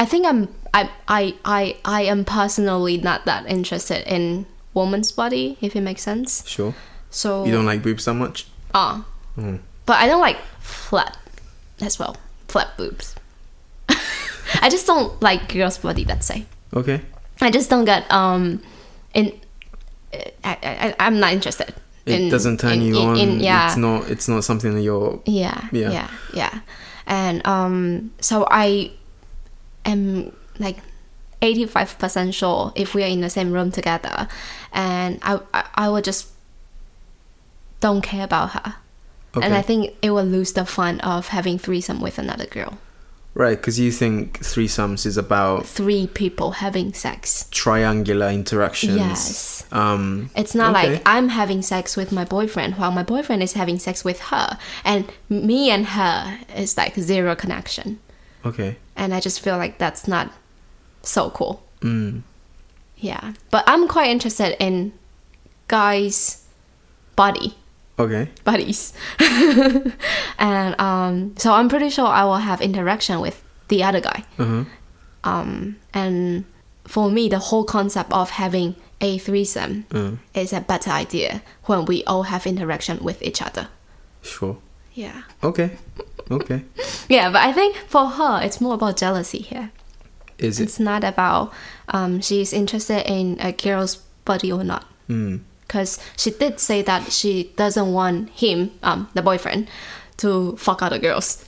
I 0.00 0.06
think 0.06 0.26
I'm 0.26 0.48
I, 0.72 0.88
I 1.06 1.34
I 1.44 1.76
I 1.84 2.02
am 2.02 2.24
personally 2.24 2.96
not 2.96 3.26
that 3.26 3.44
interested 3.44 4.06
in 4.10 4.46
woman's 4.72 5.12
body, 5.12 5.58
if 5.60 5.76
it 5.76 5.82
makes 5.82 6.00
sense. 6.00 6.46
sure 6.48 6.74
So 7.10 7.44
you 7.44 7.52
don't 7.52 7.66
like 7.66 7.82
boobs 7.82 8.06
that 8.06 8.14
much 8.14 8.46
Ah. 8.72 9.04
Mm. 9.36 9.60
But 9.84 9.98
I 9.98 10.06
don't 10.06 10.22
like 10.22 10.38
flat 10.60 11.18
as 11.82 11.98
well. 11.98 12.16
Flat 12.48 12.76
boobs. 12.76 13.14
I 14.62 14.68
just 14.68 14.86
don't 14.86 15.20
like 15.22 15.52
girls' 15.52 15.78
body. 15.78 16.04
Let's 16.04 16.26
say 16.26 16.44
okay 16.74 17.00
I 17.40 17.50
just 17.50 17.70
don't 17.70 17.84
get 17.84 18.10
um 18.10 18.62
in. 19.14 19.32
I, 20.44 20.58
I 20.62 20.94
I'm 20.98 21.20
not 21.20 21.32
interested. 21.32 21.72
it 22.06 22.20
in- 22.20 22.28
doesn't 22.30 22.58
turn 22.60 22.72
in- 22.74 22.82
you 22.82 22.98
in- 23.00 23.08
on 23.08 23.16
in- 23.16 23.40
yeah. 23.40 23.66
it's 23.68 23.76
not 23.76 24.10
it's 24.10 24.28
not 24.28 24.44
something 24.44 24.74
that 24.74 24.82
you're 24.82 25.20
Yeah, 25.26 25.68
Yeah. 25.72 25.90
yeah, 25.92 26.10
yeah, 26.34 26.60
And 27.06 27.46
um, 27.46 28.10
so 28.20 28.46
I 28.50 28.90
am 29.84 30.32
like 30.58 30.78
eighty-five 31.42 31.98
percent 31.98 32.34
sure 32.34 32.72
if 32.74 32.94
we 32.94 33.02
are 33.04 33.06
in 33.08 33.20
the 33.20 33.30
same 33.30 33.52
room 33.52 33.70
together, 33.70 34.26
and 34.72 35.18
I 35.22 35.38
I, 35.54 35.64
I 35.74 35.88
would 35.88 36.04
just 36.04 36.26
don't 37.80 38.02
care 38.02 38.24
about 38.24 38.50
her, 38.50 38.74
okay 39.36 39.44
and 39.46 39.54
I 39.54 39.62
think 39.62 39.94
it 40.02 40.10
will 40.10 40.24
lose 40.24 40.52
the 40.52 40.64
fun 40.66 41.00
of 41.00 41.28
having 41.28 41.58
threesome 41.58 42.00
with 42.00 42.18
another 42.18 42.46
girl. 42.46 42.78
right 43.34 43.56
because 43.60 43.78
you 43.78 43.92
think 43.92 44.40
threesomes 44.40 45.06
is 45.06 45.16
about 45.16 45.64
Three 45.66 46.06
people 46.08 46.48
having 46.64 46.92
sex. 46.94 47.46
triangular 47.50 48.28
interactions 48.40 48.96
Yes. 48.96 49.64
um 49.72 50.30
It's 50.34 50.54
not 50.54 50.74
Okay. 50.74 50.92
like 50.94 51.02
I'm 51.06 51.28
having 51.30 51.62
sex 51.62 51.96
with 51.96 52.10
my 52.18 52.24
boyfriend 52.24 52.74
while 52.78 52.90
my 53.00 53.04
boyfriend 53.04 53.40
is 53.42 53.52
having 53.54 53.78
sex 53.78 54.04
with 54.04 54.20
her, 54.30 54.58
and 54.84 55.04
me 55.28 55.70
and 55.70 55.84
her 55.98 56.38
is 56.56 56.76
like 56.76 56.94
zero 56.98 57.34
connection. 57.36 57.98
Okay. 58.44 58.76
and 58.96 59.14
I 59.14 59.20
just 59.20 59.38
feel 59.44 59.56
like 59.62 59.74
that's 59.78 60.04
not 60.08 60.26
so 61.02 61.30
cool. 61.30 61.54
Mm. 61.82 62.22
Yeah, 63.10 63.32
but 63.50 63.62
I'm 63.66 63.86
quite 63.88 64.10
interested 64.10 64.56
in 64.66 64.92
guys' 65.68 66.44
body 67.16 67.54
Okay. 68.00 68.28
buddies, 68.44 68.92
and 70.38 70.80
um, 70.80 71.34
so 71.36 71.52
I'm 71.52 71.68
pretty 71.68 71.90
sure 71.90 72.06
I 72.06 72.24
will 72.24 72.36
have 72.38 72.60
interaction 72.60 73.20
with 73.20 73.42
the 73.68 73.82
other 73.84 74.00
guy. 74.00 74.24
Uh 74.38 74.44
huh. 74.44 74.64
Um, 75.24 75.76
and 75.92 76.44
for 76.86 77.10
me, 77.10 77.28
the 77.28 77.38
whole 77.38 77.64
concept 77.64 78.12
of 78.12 78.30
having 78.30 78.74
a 79.00 79.18
threesome 79.18 79.84
Uh, 79.92 80.12
is 80.34 80.52
a 80.52 80.60
better 80.60 80.90
idea 80.90 81.42
when 81.64 81.84
we 81.84 82.02
all 82.04 82.24
have 82.24 82.46
interaction 82.46 82.98
with 83.02 83.22
each 83.22 83.42
other. 83.42 83.68
sure. 84.22 84.56
Yeah. 84.94 85.22
Okay. 85.42 85.70
Okay. 86.30 86.62
Yeah, 87.08 87.30
but 87.32 87.42
I 87.42 87.52
think 87.52 87.76
for 87.88 88.06
her, 88.06 88.40
it's 88.42 88.60
more 88.60 88.74
about 88.74 88.96
jealousy 88.96 89.38
here. 89.38 89.70
Is 90.38 90.60
it? 90.60 90.64
It's 90.64 90.78
not 90.78 91.02
about 91.04 91.52
um, 91.88 92.20
she's 92.20 92.52
interested 92.52 93.02
in 93.10 93.36
a 93.40 93.50
girl's 93.52 93.96
body 94.24 94.52
or 94.52 94.62
not. 94.64 94.84
Mm. 95.08 95.40
Because 95.70 96.00
she 96.16 96.32
did 96.32 96.58
say 96.58 96.82
that 96.82 97.12
she 97.12 97.52
doesn't 97.54 97.92
want 97.92 98.30
him, 98.30 98.72
um, 98.82 99.08
the 99.14 99.22
boyfriend, 99.22 99.68
to 100.16 100.56
fuck 100.56 100.82
other 100.82 100.98
girls. 100.98 101.44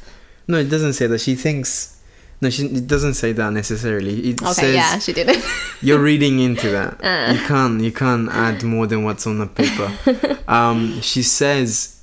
No, 0.46 0.58
it 0.58 0.70
doesn't 0.70 0.92
say 0.92 1.08
that. 1.08 1.20
She 1.20 1.34
thinks. 1.34 2.00
No, 2.40 2.48
she, 2.48 2.66
it 2.66 2.86
doesn't 2.86 3.14
say 3.14 3.32
that 3.32 3.52
necessarily. 3.52 4.30
It 4.30 4.40
Okay, 4.40 4.52
says 4.52 4.74
yeah, 4.76 4.98
she 5.00 5.12
didn't. 5.12 5.44
you're 5.82 5.98
reading 5.98 6.38
into 6.38 6.70
that. 6.70 7.00
Uh. 7.04 7.32
You 7.34 7.40
can't. 7.48 7.80
You 7.80 7.90
can't 7.90 8.28
add 8.30 8.62
more 8.62 8.86
than 8.86 9.02
what's 9.02 9.26
on 9.26 9.38
the 9.38 9.46
paper. 9.48 10.38
um, 10.48 11.00
she 11.00 11.24
says 11.24 12.00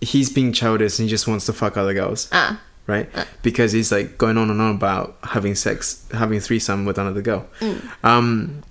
he's 0.00 0.28
being 0.28 0.52
childish 0.52 0.98
and 0.98 1.06
he 1.06 1.10
just 1.10 1.28
wants 1.28 1.46
to 1.46 1.52
fuck 1.52 1.76
other 1.76 1.94
girls, 1.94 2.28
ah, 2.32 2.60
right? 2.88 3.08
Because 3.42 3.70
he's 3.70 3.92
like 3.92 4.18
going 4.18 4.36
on 4.36 4.50
and 4.50 4.60
on 4.60 4.74
about 4.74 5.16
having 5.22 5.54
sex, 5.54 6.08
having 6.12 6.40
threesome 6.40 6.84
with 6.84 6.98
another 6.98 7.22
girl. 7.22 7.46
Mm. 7.60 8.04
Um, 8.04 8.62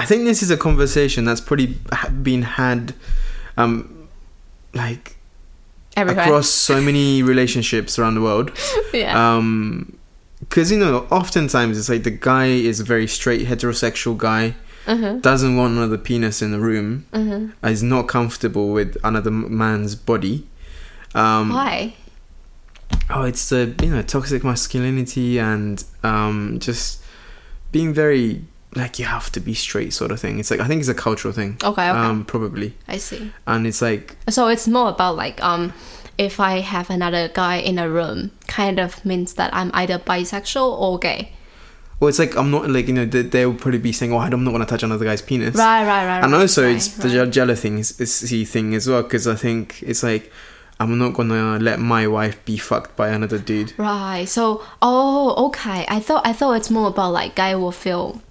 I 0.00 0.06
think 0.06 0.24
this 0.24 0.42
is 0.42 0.50
a 0.50 0.56
conversation 0.56 1.26
that's 1.26 1.42
pretty 1.42 1.76
been 2.22 2.40
had, 2.42 2.94
um, 3.58 4.08
like 4.72 5.16
everywhere. 5.94 6.24
across 6.24 6.48
so 6.48 6.80
many 6.80 7.22
relationships 7.22 7.98
around 7.98 8.14
the 8.14 8.22
world. 8.22 8.50
yeah. 8.94 9.12
Um, 9.36 9.98
because 10.38 10.72
you 10.72 10.78
know, 10.78 11.06
oftentimes 11.10 11.78
it's 11.78 11.90
like 11.90 12.04
the 12.04 12.10
guy 12.10 12.46
is 12.46 12.80
a 12.80 12.84
very 12.84 13.06
straight 13.06 13.46
heterosexual 13.46 14.16
guy, 14.16 14.54
uh-huh. 14.86 15.18
doesn't 15.20 15.54
want 15.58 15.76
another 15.76 15.98
penis 15.98 16.40
in 16.40 16.50
the 16.50 16.60
room, 16.60 17.04
Uh-huh. 17.12 17.68
is 17.68 17.82
not 17.82 18.08
comfortable 18.08 18.72
with 18.72 18.96
another 19.04 19.30
man's 19.30 19.94
body. 19.96 20.46
Um, 21.14 21.50
Why? 21.50 21.94
oh, 23.10 23.24
it's 23.24 23.50
the 23.50 23.74
you 23.82 23.90
know 23.90 24.00
toxic 24.00 24.42
masculinity 24.44 25.38
and 25.38 25.84
um, 26.02 26.58
just 26.58 27.02
being 27.70 27.92
very 27.92 28.44
like 28.74 28.98
you 28.98 29.04
have 29.04 29.30
to 29.32 29.40
be 29.40 29.54
straight 29.54 29.92
sort 29.92 30.10
of 30.12 30.20
thing. 30.20 30.38
It's 30.38 30.50
like 30.50 30.60
I 30.60 30.66
think 30.66 30.80
it's 30.80 30.88
a 30.88 30.94
cultural 30.94 31.34
thing. 31.34 31.58
Okay, 31.62 31.88
okay. 31.88 31.98
Um, 31.98 32.24
probably, 32.24 32.74
I 32.86 32.98
see. 32.98 33.32
and 33.46 33.66
it's 33.66 33.82
like 33.82 34.16
So 34.28 34.48
it's 34.48 34.68
more 34.68 34.88
about 34.90 35.16
like 35.16 35.42
um 35.42 35.72
if 36.18 36.38
I 36.38 36.60
have 36.60 36.90
another 36.90 37.28
guy 37.28 37.56
in 37.56 37.78
a 37.78 37.88
room, 37.88 38.30
kind 38.46 38.78
of 38.78 39.04
means 39.04 39.34
that 39.34 39.54
I'm 39.54 39.70
either 39.74 39.98
bisexual 39.98 40.78
or 40.78 40.98
gay. 40.98 41.32
well, 41.98 42.08
it's 42.08 42.18
like 42.18 42.36
I'm 42.36 42.50
not 42.50 42.68
like 42.70 42.88
you 42.88 42.94
know 42.94 43.06
they, 43.06 43.22
they'll 43.22 43.54
probably 43.54 43.78
be 43.78 43.92
saying, 43.92 44.12
"Oh, 44.12 44.18
I'm 44.18 44.44
not 44.44 44.52
gonna 44.52 44.66
touch 44.66 44.82
another 44.82 45.04
guy's 45.04 45.22
penis." 45.22 45.56
Right, 45.56 45.84
right, 45.84 46.06
right. 46.06 46.22
and 46.22 46.32
right, 46.32 46.40
also 46.42 46.64
right, 46.64 46.76
it's 46.76 46.88
the 46.88 47.08
right. 47.08 47.26
je- 47.26 47.30
jealous 47.30 47.60
thing 47.62 47.78
is, 47.78 48.00
is 48.00 48.50
thing 48.50 48.74
as 48.74 48.86
well 48.88 49.02
because 49.02 49.26
I 49.26 49.34
think 49.34 49.82
it's 49.82 50.02
like 50.02 50.30
I'm 50.78 50.98
not 50.98 51.12
gonna 51.14 51.58
let 51.58 51.78
my 51.80 52.06
wife 52.06 52.42
be 52.44 52.56
fucked 52.56 52.96
by 52.96 53.08
another 53.08 53.38
dude. 53.38 53.72
Right. 53.78 54.26
So, 54.26 54.64
oh, 54.80 55.46
okay. 55.48 55.84
I 55.88 56.00
thought 56.00 56.26
I 56.26 56.32
thought 56.32 56.52
it's 56.52 56.70
more 56.70 56.88
about 56.88 57.12
like 57.12 57.34
guy 57.34 57.54
will 57.54 57.72
feel 57.72 58.22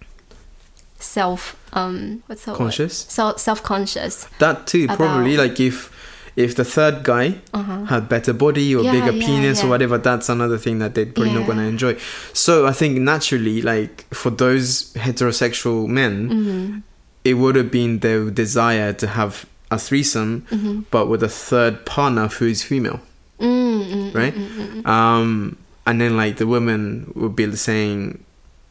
self 1.00 1.56
um 1.74 2.22
what's 2.28 2.46
the? 2.46 2.54
Conscious? 2.54 3.06
So 3.10 3.36
self 3.38 3.64
conscious. 3.64 4.28
That 4.40 4.68
too, 4.68 4.88
probably 4.88 5.36
About- 5.36 5.50
like 5.50 5.60
if 5.60 5.92
if 6.36 6.56
the 6.56 6.64
third 6.64 7.04
guy 7.04 7.36
Uh-huh. 7.54 7.86
had 7.86 8.08
better 8.08 8.32
body 8.34 8.74
or 8.76 8.84
Yeah, 8.84 8.92
bigger 8.94 9.12
yeah, 9.18 9.26
penis 9.26 9.64
or 9.64 9.68
whatever, 9.68 9.98
that's 9.98 10.30
another 10.30 10.58
thing 10.58 10.80
that 10.80 10.96
they're 10.96 11.06
probably 11.08 11.34
not 11.34 11.48
gonna 11.48 11.64
enjoy. 11.68 11.98
So 12.34 12.66
I 12.68 12.72
think 12.72 12.98
naturally, 13.00 13.62
like 13.62 14.06
for 14.14 14.30
those 14.30 14.94
heterosexual 14.94 15.88
men, 15.88 16.30
Mm-hmm. 16.30 16.78
it 17.26 17.34
would 17.36 17.56
have 17.56 17.72
been 17.72 18.00
their 18.00 18.30
desire 18.30 18.94
to 18.94 19.08
have 19.08 19.46
a 19.72 19.78
threesome, 19.78 20.46
Mm-hmm. 20.52 20.82
but 20.92 21.08
with 21.10 21.24
a 21.24 21.30
third 21.30 21.86
partner 21.86 22.28
who 22.28 22.46
is 22.48 22.64
female. 22.64 23.00
Mm-hmm. 23.40 24.18
right? 24.18 24.86
Um, 24.86 25.58
and 25.86 26.00
then 26.02 26.16
like 26.18 26.38
the 26.38 26.48
women 26.48 27.12
would 27.16 27.36
be 27.36 27.54
saying 27.56 28.24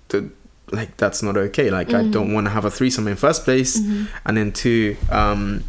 that 0.08 0.24
like 0.72 0.96
that's 0.96 1.22
not 1.22 1.36
okay. 1.36 1.70
Like 1.70 1.92
I 1.94 2.02
don't 2.04 2.32
want 2.32 2.46
to 2.46 2.50
have 2.50 2.64
a 2.64 2.70
threesome 2.70 3.08
in 3.08 3.16
first 3.16 3.44
place, 3.44 3.76
and 4.24 4.36
then 4.36 4.52
two, 4.52 4.96
um, 5.10 5.64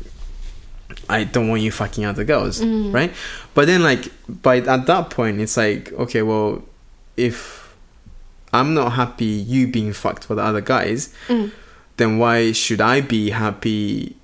I 1.09 1.23
don't 1.23 1.47
want 1.47 1.61
you 1.61 1.71
fucking 1.71 2.05
other 2.05 2.23
girls, 2.23 2.63
right? 2.63 3.13
But 3.53 3.67
then 3.67 3.83
like 3.83 4.11
by 4.27 4.57
at 4.57 4.85
that 4.85 5.09
point, 5.09 5.39
it's 5.39 5.57
like 5.57 5.91
okay, 5.93 6.21
well, 6.21 6.63
if 7.17 7.75
I'm 8.53 8.73
not 8.73 8.93
happy 8.93 9.25
you 9.25 9.67
being 9.67 9.93
fucked 9.93 10.29
with 10.29 10.37
the 10.37 10.43
other 10.43 10.61
guys, 10.61 11.13
Mm. 11.27 11.51
then 11.97 12.17
why 12.17 12.51
should 12.51 12.81
I 12.81 13.01
be 13.01 13.29
happy 13.29 14.15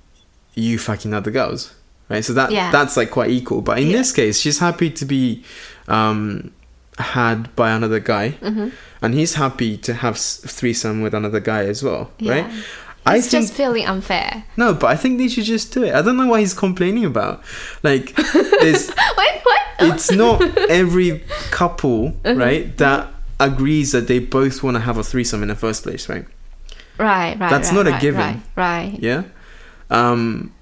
you 0.54 0.78
fucking 0.78 1.14
other 1.14 1.30
girls? 1.30 1.72
Right? 2.08 2.24
So 2.24 2.32
that 2.34 2.50
Yeah. 2.52 2.70
that's 2.70 2.96
like 2.96 3.10
quite 3.10 3.30
equal. 3.30 3.60
But 3.62 3.78
in 3.78 3.88
Yeah. 3.88 3.98
this 3.98 4.12
case, 4.12 4.40
she's 4.40 4.58
happy 4.58 4.90
to 4.90 5.04
be 5.04 5.42
um, 5.88 6.50
had 6.98 7.54
by 7.56 7.70
another 7.70 8.00
guy, 8.00 8.30
Mm-hmm. 8.40 8.68
and 9.02 9.14
he's 9.14 9.34
happy 9.34 9.76
to 9.78 9.94
have 9.94 10.16
threesome 10.18 11.02
with 11.02 11.14
another 11.14 11.40
guy 11.40 11.64
as 11.64 11.82
well, 11.82 12.10
Yeah. 12.18 12.32
right? 12.32 12.46
I 13.08 13.18
It's 13.18 13.28
think 13.30 13.44
just 13.44 13.54
feeling 13.54 13.86
unfair. 13.86 14.44
no, 14.56 14.74
but 14.74 14.86
I 14.88 14.96
think 14.96 15.18
they 15.18 15.28
should 15.28 15.44
just 15.44 15.72
do 15.72 15.84
it. 15.84 15.94
I 15.94 16.02
don't 16.02 16.16
know 16.16 16.26
why 16.26 16.40
he's 16.40 16.54
complaining 16.54 17.04
about. 17.04 17.42
Like, 17.82 18.14
there's 18.60 18.90
what? 18.90 19.42
it's 19.78 20.10
not 20.10 20.42
every 20.70 21.22
couple, 21.50 22.08
Uh-huh. 22.24 22.34
right, 22.34 22.76
that 22.78 23.08
agrees 23.38 23.92
that 23.92 24.08
they 24.08 24.18
both 24.18 24.62
want 24.62 24.76
to 24.76 24.80
have 24.80 24.96
a 24.98 25.04
threesome 25.04 25.42
in 25.42 25.48
the 25.48 25.54
first 25.54 25.82
place, 25.84 26.08
right? 26.08 26.24
Right, 26.98 27.38
right. 27.38 27.50
That's 27.50 27.70
right, 27.72 27.84
not 27.84 27.96
a 27.98 28.00
given. 28.00 28.20
Right, 28.56 28.90
right. 28.90 28.98
Yeah. 28.98 29.24
Um, 29.90 30.52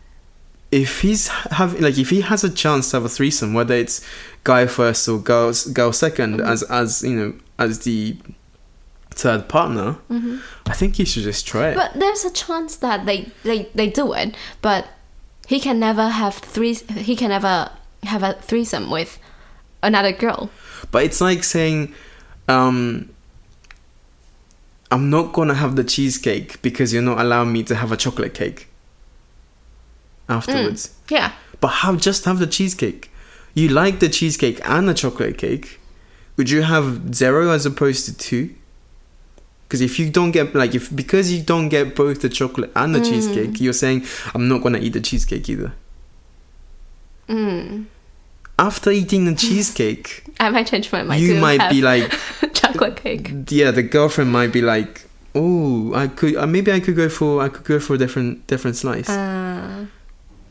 if 0.72 1.00
he's 1.02 1.28
having 1.28 1.80
like 1.80 1.96
if 1.98 2.10
he 2.10 2.20
has 2.22 2.42
a 2.42 2.50
chance 2.50 2.90
to 2.90 2.96
have 2.96 3.04
a 3.04 3.08
threesome, 3.08 3.54
whether 3.54 3.74
it's 3.76 4.04
guy 4.44 4.66
first 4.66 5.08
or 5.08 5.18
girl 5.18 5.52
girl 5.72 5.90
2nd 5.90 6.36
Mm-hmm. 6.36 6.40
as 6.40 6.62
as 6.64 7.02
you 7.02 7.16
know 7.16 7.34
as 7.58 7.80
the 7.80 8.16
third 9.14 9.48
partner, 9.48 9.96
I 10.66 10.72
think 10.74 10.96
he 10.96 11.04
should 11.04 11.22
just 11.22 11.46
try 11.46 11.68
it. 11.68 11.76
Mm-hmm. 11.76 11.92
But 11.94 12.00
there's 12.00 12.24
a 12.24 12.32
chance 12.32 12.76
that 12.76 13.06
they, 13.06 13.30
they, 13.44 13.68
they 13.74 13.88
do 13.88 14.12
it, 14.12 14.34
but 14.60 14.88
he 15.46 15.60
can 15.60 15.78
never 15.78 16.08
have 16.08 16.34
three. 16.34 16.74
He 16.74 17.16
can 17.16 17.28
never 17.28 17.70
have 18.02 18.22
a 18.22 18.34
threesome 18.34 18.90
with 18.90 19.18
another 19.82 20.12
girl. 20.12 20.50
But 20.90 21.04
it's 21.04 21.20
like 21.20 21.44
saying, 21.44 21.94
um, 22.48 23.10
I'm 24.90 25.10
not 25.10 25.32
gonna 25.32 25.54
have 25.54 25.76
the 25.76 25.84
cheesecake 25.84 26.60
because 26.62 26.92
you're 26.92 27.02
not 27.02 27.20
allowing 27.20 27.52
me 27.52 27.62
to 27.64 27.74
have 27.74 27.92
a 27.92 27.96
chocolate 27.96 28.34
cake 28.34 28.68
afterwards. 30.28 30.94
Yeah. 31.08 31.32
But 31.60 31.68
have 31.68 32.00
just 32.00 32.24
have 32.24 32.38
the 32.38 32.46
cheesecake. 32.46 33.10
You 33.54 33.68
like 33.68 34.00
the 34.00 34.08
cheesecake 34.08 34.60
and 34.68 34.88
the 34.88 34.94
chocolate 34.94 35.38
cake. 35.38 35.78
Would 36.36 36.50
you 36.50 36.62
have 36.62 37.14
zero 37.14 37.50
as 37.50 37.64
opposed 37.66 38.06
to 38.06 38.16
two? 38.16 38.54
Because 39.68 39.80
if 39.80 39.98
you 39.98 40.10
don't 40.10 40.30
get 40.32 40.54
like 40.54 40.74
if 40.74 40.94
because 40.94 41.32
you 41.32 41.42
don't 41.42 41.68
get 41.68 41.94
both 41.96 42.20
the 42.22 42.28
chocolate 42.28 42.70
and 42.76 42.94
the 42.94 43.00
cheesecake, 43.00 43.60
you're 43.60 43.72
saying 43.72 44.04
I'm 44.34 44.48
not 44.48 44.62
gonna 44.62 44.78
eat 44.78 44.92
the 44.92 45.00
cheesecake 45.00 45.48
either. 45.48 45.72
Mm. 47.28 47.86
After 48.58 48.90
eating 48.90 49.24
the 49.24 49.34
cheesecake, 49.34 50.24
I 50.40 50.50
might 50.50 50.66
change 50.66 50.92
my 50.92 51.02
mind. 51.02 51.22
you 51.22 51.34
might 51.36 51.70
be 51.70 51.80
like, 51.82 52.12
chocolate 52.54 52.96
cake. 52.96 53.32
yeah, 53.48 53.70
the 53.70 53.82
girlfriend 53.82 54.30
might 54.30 54.52
be 54.52 54.60
like, 54.60 55.06
oh, 55.34 55.92
I 55.94 56.06
could 56.08 56.36
uh, 56.36 56.46
maybe 56.46 56.70
I 56.70 56.78
could 56.80 56.94
go 56.96 57.08
for 57.08 57.42
I 57.42 57.48
could 57.48 57.64
go 57.64 57.80
for 57.80 57.94
a 57.94 57.98
different 57.98 58.46
different 58.46 58.76
slice, 58.76 59.08
Uh, 59.08 59.86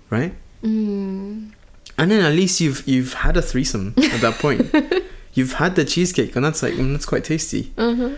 right? 0.09 0.33
mm. 0.63 1.51
And 1.97 2.09
then 2.11 2.25
at 2.25 2.33
least 2.33 2.59
you've 2.61 2.87
you've 2.87 3.13
had 3.13 3.37
a 3.37 3.41
threesome 3.41 3.93
at 3.97 4.21
that 4.21 4.35
point. 4.39 4.73
you've 5.33 5.53
had 5.53 5.75
the 5.75 5.85
cheesecake, 5.85 6.35
and 6.35 6.43
that's 6.45 6.63
like 6.63 6.73
mm, 6.73 6.91
that's 6.91 7.05
quite 7.05 7.23
tasty. 7.23 7.71
hmm 7.77 8.13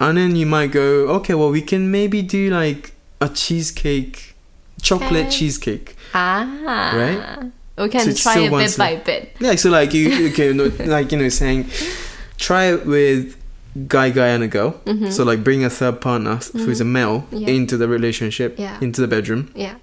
And 0.00 0.16
then 0.16 0.36
you 0.36 0.46
might 0.46 0.70
go, 0.72 1.08
okay, 1.18 1.34
well 1.34 1.50
we 1.50 1.60
can 1.62 1.90
maybe 1.90 2.22
do 2.22 2.50
like 2.50 2.92
a 3.20 3.28
cheesecake, 3.28 4.34
chocolate 4.80 5.26
Okay. 5.26 5.30
cheesecake. 5.30 5.96
Ah. 6.14 6.92
Right? 6.94 7.52
We 7.76 7.88
can 7.90 8.00
So 8.12 8.12
try 8.22 8.38
it 8.40 8.50
bit 8.50 8.76
by 8.78 8.96
bit. 8.96 9.36
Yeah, 9.40 9.54
so 9.56 9.70
like 9.70 9.92
you 9.94 10.28
okay, 10.30 10.52
no, 10.52 10.64
like 10.86 11.12
you 11.12 11.18
know, 11.18 11.28
saying 11.28 11.66
try 12.38 12.64
it 12.72 12.86
with 12.86 13.36
guy, 13.86 14.10
guy, 14.10 14.28
and 14.28 14.42
a 14.42 14.48
girl. 14.48 14.80
So 15.10 15.22
like 15.24 15.44
bring 15.44 15.64
a 15.64 15.70
third 15.70 16.00
partner 16.00 16.36
who's 16.54 16.80
a 16.80 16.84
male 16.84 17.20
Mm-hmm. 17.30 17.36
Yeah. 17.36 17.48
into 17.50 17.76
the 17.76 17.86
relationship, 17.88 18.58
Yeah. 18.58 18.78
into 18.80 19.00
the 19.00 19.06
bedroom. 19.08 19.50
Yeah. 19.54 19.74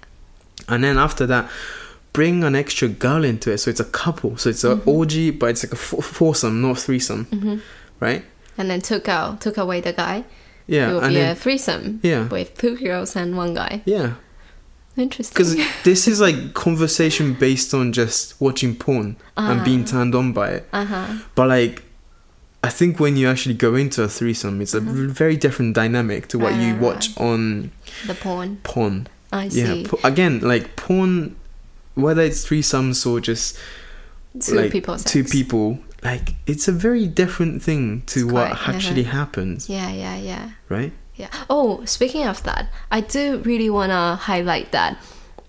And 0.68 0.82
then 0.82 0.98
after 0.98 1.26
that, 1.26 1.48
bring 2.16 2.44
an 2.44 2.54
extra 2.54 2.88
girl 2.88 3.22
into 3.24 3.52
it. 3.52 3.58
So 3.58 3.70
it's 3.70 3.80
a 3.80 3.90
couple. 4.02 4.36
So 4.38 4.48
it's 4.50 4.64
an 4.64 4.78
Mm-hmm. 4.78 4.88
orgy, 4.98 5.30
but 5.30 5.46
it's 5.50 5.62
like 5.64 5.72
a 5.72 5.76
foursome, 6.16 6.60
not 6.62 6.78
threesome, 6.78 7.26
right? 8.00 8.22
and 8.58 8.70
then 8.70 8.80
took 8.80 9.06
out 9.08 9.40
took 9.40 9.56
away 9.58 9.80
the 9.82 9.92
guy. 9.92 10.24
Yeah, 10.66 10.90
it 10.90 10.94
would 10.94 11.02
and 11.04 11.12
be 11.14 11.20
then, 11.20 11.32
a 11.32 11.34
threesome 11.44 12.00
yeah, 12.02 12.22
with 12.36 12.56
two 12.58 12.74
girls 12.76 13.14
and 13.16 13.36
one 13.36 13.52
guy. 13.54 13.82
yeah. 13.84 14.14
Interesting. 14.96 15.34
Because 15.34 15.56
this 15.84 16.08
is 16.08 16.20
like 16.26 16.54
conversation 16.54 17.34
based 17.34 17.74
on 17.74 17.92
just 17.92 18.40
watching 18.40 18.74
porn 18.74 19.16
and 19.36 19.62
being 19.64 19.84
turned 19.84 20.14
on 20.14 20.32
by 20.32 20.48
it. 20.56 20.68
uh 20.72 20.84
huh. 20.86 21.06
But 21.34 21.48
like, 21.48 21.82
I 22.64 22.70
think 22.70 22.98
when 22.98 23.14
you 23.18 23.28
actually 23.28 23.56
go 23.56 23.74
into 23.74 24.02
a 24.02 24.08
threesome, 24.08 24.60
it's 24.62 24.72
a 24.74 24.80
very 24.80 25.36
different 25.36 25.74
dynamic 25.74 26.28
to 26.28 26.38
what 26.38 26.52
Right, 26.52 26.62
you 26.66 26.76
watch 26.80 27.04
on 27.20 27.70
The 28.06 28.14
porn. 28.14 28.56
porn. 28.64 29.06
I 29.30 29.48
see. 29.50 29.60
Yeah, 29.82 29.88
po- 29.88 30.00
again, 30.02 30.40
like 30.40 30.76
porn, 30.76 31.36
whether 31.96 32.22
it's 32.22 32.46
threesomes 32.46 33.04
or 33.04 33.18
just 33.20 33.58
two 34.38 34.54
like 34.54 34.70
people. 34.70 34.96
two 34.96 35.22
sex. 35.22 35.32
people, 35.32 35.78
like 36.04 36.34
it's 36.46 36.68
a 36.68 36.72
very 36.72 37.06
different 37.08 37.62
thing 37.62 38.02
to 38.06 38.20
It's 38.24 38.32
what 38.32 38.52
quite- 38.56 38.74
actually 38.74 39.02
happens, 39.04 39.68
Yeah, 39.68 39.90
yeah, 39.90 40.16
yeah. 40.16 40.50
right? 40.68 40.92
Yeah. 41.16 41.28
Oh, 41.50 41.82
speaking 41.86 42.26
of 42.26 42.42
that, 42.44 42.68
I 42.92 43.00
do 43.00 43.38
really 43.38 43.70
want 43.70 43.90
to 43.90 44.22
highlight 44.22 44.70
that. 44.72 44.98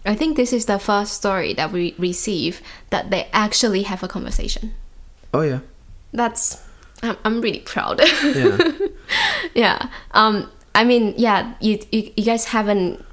I 0.05 0.15
think 0.15 0.37
this 0.37 0.53
is 0.53 0.65
the 0.65 0.79
first 0.79 1.13
story 1.13 1.53
that 1.55 1.73
we 1.73 1.93
receive 1.99 2.61
that 2.89 3.11
they 3.11 3.27
actually 3.33 3.83
have 3.83 4.01
a 4.03 4.07
conversation. 4.07 4.71
Oh 5.33 5.41
yeah, 5.41 5.59
That's 6.13 6.63
I'm, 7.03 7.17
I'm 7.25 7.41
really 7.41 7.59
proud. 7.59 7.99
yeah, 8.23 8.57
yeah. 9.53 9.89
Um. 10.11 10.49
I 10.73 10.85
mean, 10.85 11.13
yeah. 11.17 11.53
You 11.59 11.79
you, 11.91 12.11
you 12.15 12.23
guys 12.23 12.45
haven't 12.45 13.03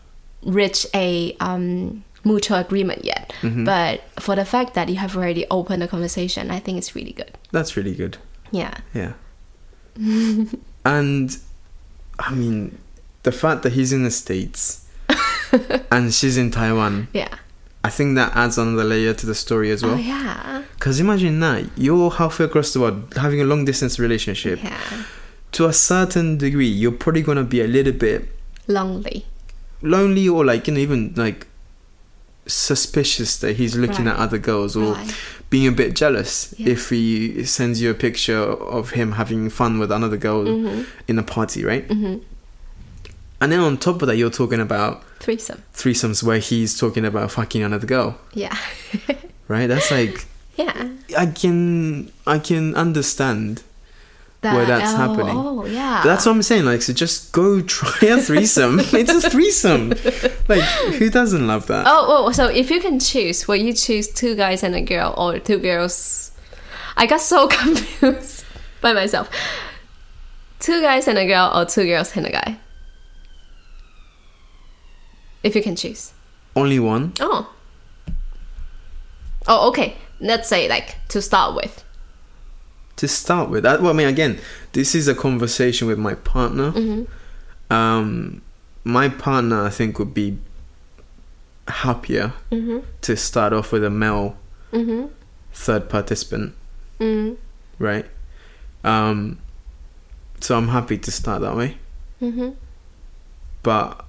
reached 0.45 0.87
a 0.95 1.35
um 1.41 2.05
mutual 2.25 2.57
agreement 2.59 3.05
yet, 3.05 3.33
Mm-hmm. 3.43 3.65
but 3.65 4.01
for 4.21 4.35
the 4.37 4.45
fact 4.45 4.75
that 4.75 4.89
you 4.89 4.97
have 4.97 5.17
already 5.17 5.45
opened 5.51 5.83
a 5.83 5.89
conversation, 5.89 6.51
I 6.51 6.59
think 6.61 6.79
it's 6.79 6.95
really 6.95 7.13
good. 7.13 7.37
that's 7.53 7.77
really 7.77 7.95
good. 7.95 8.17
Yeah. 8.51 8.75
Yeah. 8.95 9.13
and 10.85 11.37
I 12.19 12.35
mean, 12.35 12.79
the 13.23 13.33
fact 13.33 13.63
that 13.63 13.73
he's 13.73 13.93
in 13.93 14.05
the 14.05 14.11
States 14.11 14.87
and 15.91 16.13
she's 16.13 16.37
in 16.37 16.51
Taiwan, 16.51 17.09
Yeah. 17.13 17.35
I 17.83 17.91
think 17.91 18.15
that 18.17 18.35
adds 18.35 18.57
another 18.57 18.83
layer 18.85 19.13
to 19.13 19.27
the 19.27 19.35
story 19.35 19.71
as 19.71 19.85
Oh 19.85 19.89
well. 19.89 19.99
yeah. 19.99 20.63
Because 20.75 21.01
imagine 21.01 21.39
that 21.41 21.67
you're 21.77 22.11
halfway 22.11 22.47
across 22.47 22.73
the 22.73 22.81
world 22.81 23.13
having 23.17 23.41
a 23.43 23.45
long 23.45 23.67
distance 23.67 23.99
relationship. 23.99 24.63
Yeah. 24.63 25.05
To 25.53 25.67
a 25.67 25.73
certain 25.73 26.39
degree, 26.39 26.67
you're 26.67 26.93
probably 26.93 27.21
going 27.23 27.37
to 27.37 27.45
be 27.45 27.61
a 27.61 27.67
little 27.67 27.93
bit 27.93 28.29
Lonely. 28.67 29.27
lonely 29.83 30.27
or 30.29 30.45
like, 30.47 30.67
you 30.67 30.73
know, 30.75 30.81
even 30.81 31.13
like 31.15 31.47
suspicious 32.47 33.37
that 33.39 33.57
he's 33.57 33.75
looking 33.77 34.05
Right. 34.07 34.15
at 34.15 34.21
other 34.21 34.39
girls 34.39 34.77
or 34.77 34.93
Right. 34.95 35.15
being 35.51 35.67
a 35.67 35.73
bit 35.73 35.95
jealous 35.95 36.55
Yeah. 36.59 36.71
if 36.71 36.91
he 36.91 37.45
sends 37.45 37.81
you 37.81 37.91
a 37.91 37.95
picture 37.95 38.39
of 38.39 38.91
him 38.91 39.13
having 39.13 39.49
fun 39.51 39.79
with 39.79 39.91
another 39.91 40.17
girl 40.17 40.45
Mhm. 40.45 40.87
in 41.09 41.19
a 41.19 41.23
party, 41.23 41.65
right? 41.65 41.89
Mhm. 41.89 42.21
And 43.41 43.53
then 43.53 43.61
on 43.61 43.77
top 43.79 44.01
of 44.03 44.09
that, 44.09 44.17
you're 44.17 44.31
talking 44.31 44.61
about 44.61 45.03
Threesome. 45.21 45.63
threesomes 45.77 46.23
where 46.23 46.39
he's 46.39 46.79
talking 46.79 47.05
about 47.05 47.31
fucking 47.33 47.63
another 47.63 47.87
girl, 47.87 48.19
Yeah. 48.35 48.57
right? 49.49 49.67
That's 49.67 49.91
like 49.91 50.27
yeah. 50.57 50.89
I 51.19 51.27
can 51.27 52.11
I 52.27 52.39
can 52.39 52.75
understand. 52.75 53.63
Where 54.53 54.67
that's 54.67 54.93
oh, 54.93 54.97
happening. 54.97 55.37
Oh 55.37 55.65
yeah. 55.65 56.01
But 56.03 56.09
that's 56.11 56.27
what 56.27 56.33
I'm 56.33 56.43
saying. 56.43 56.65
Like, 56.65 56.83
so 56.83 56.93
just 56.93 57.33
go 57.33 57.63
try 57.63 58.09
a 58.09 58.21
threesome. 58.21 58.81
it's 58.93 59.25
a 59.25 59.31
threesome. 59.31 59.91
Like, 60.49 60.63
who 60.99 61.09
doesn't 61.09 61.47
love 61.47 61.67
that? 61.69 61.87
Oh, 61.87 62.27
oh, 62.27 62.33
so 62.33 62.47
if 62.47 62.71
you 62.71 62.81
can 62.81 62.99
choose, 62.99 63.49
will 63.49 63.57
you 63.57 63.73
choose 63.73 64.09
two 64.09 64.35
guys 64.35 64.63
and 64.63 64.75
a 64.75 64.83
girl 64.83 65.15
or 65.17 65.39
two 65.39 65.59
girls? 65.59 66.33
I 66.97 67.07
got 67.07 67.21
so 67.21 67.49
confused 67.49 68.45
by 68.81 68.93
myself. 68.93 69.31
Two 70.61 70.81
guys 70.81 71.09
and 71.09 71.19
a 71.19 71.27
girl 71.27 71.51
or 71.55 71.65
two 71.65 71.85
girls 71.87 72.17
and 72.17 72.27
a 72.27 72.33
guy? 72.33 72.59
If 75.43 75.55
you 75.55 75.63
can 75.63 75.77
choose. 75.77 76.13
Only 76.57 76.79
one. 76.79 77.13
Oh. 77.21 77.53
Oh, 79.47 79.69
okay. 79.69 79.97
Let's 80.21 80.49
say 80.49 80.69
like 80.69 80.97
to 81.09 81.21
start 81.21 81.55
with. 81.55 81.84
To 82.97 83.09
start 83.09 83.51
with, 83.51 83.65
that, 83.65 83.83
well, 83.83 83.91
I 83.91 83.95
mean, 83.95 84.07
again, 84.09 84.39
this 84.73 84.95
is 84.95 85.09
a 85.09 85.15
conversation 85.15 85.89
with 85.89 85.99
my 85.99 86.15
partner. 86.15 86.71
Mm-hmm. 86.71 87.73
Um, 87.73 88.41
my 88.85 89.09
partner, 89.09 89.63
I 89.65 89.71
think, 89.71 89.99
would 89.99 90.15
be 90.15 90.39
happier 91.69 92.33
Mm-hmm. 92.53 92.79
to 93.03 93.17
start 93.17 93.53
off 93.53 93.73
with 93.73 93.85
a 93.85 93.91
male 93.91 94.37
Mm-hmm. 94.73 95.07
third 95.53 95.89
participant, 95.89 96.55
Mm-hmm. 97.01 97.35
right? 97.83 98.07
Um, 98.85 99.39
so 100.41 100.57
I'm 100.57 100.69
happy 100.69 100.99
to 100.99 101.11
start 101.11 101.41
that 101.43 101.57
way. 101.57 101.79
Mm-hmm. 102.21 102.51
But 103.63 104.05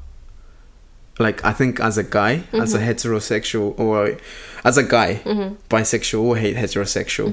like, 1.17 1.43
I 1.45 1.54
think 1.54 1.80
as 1.80 1.98
a 1.98 2.04
guy, 2.04 2.43
as 2.52 2.74
a 2.74 2.80
heterosexual, 2.80 3.80
or 3.80 4.17
as 4.63 4.78
a 4.78 4.84
guy, 4.84 5.15
Mm-hmm. 5.24 5.56
bisexual 5.69 6.21
or 6.21 6.38
hate 6.38 6.56
heterosexual, 6.58 7.32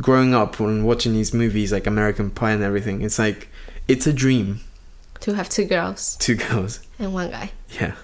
growing 0.00 0.34
up 0.34 0.58
and 0.60 0.84
watching 0.86 1.12
these 1.12 1.32
movies 1.34 1.72
like 1.72 1.86
American 1.86 2.30
Pie 2.30 2.52
and 2.52 2.62
everything, 2.62 3.02
it's 3.02 3.18
like 3.18 3.48
it's 3.88 4.06
a 4.06 4.12
dream. 4.12 4.60
To 5.20 5.34
have 5.34 5.48
two 5.48 5.64
girls 5.66 6.16
Two 6.18 6.34
girls, 6.34 6.80
and 6.98 7.14
one 7.14 7.30
guy. 7.30 7.52
yeah. 7.80 7.94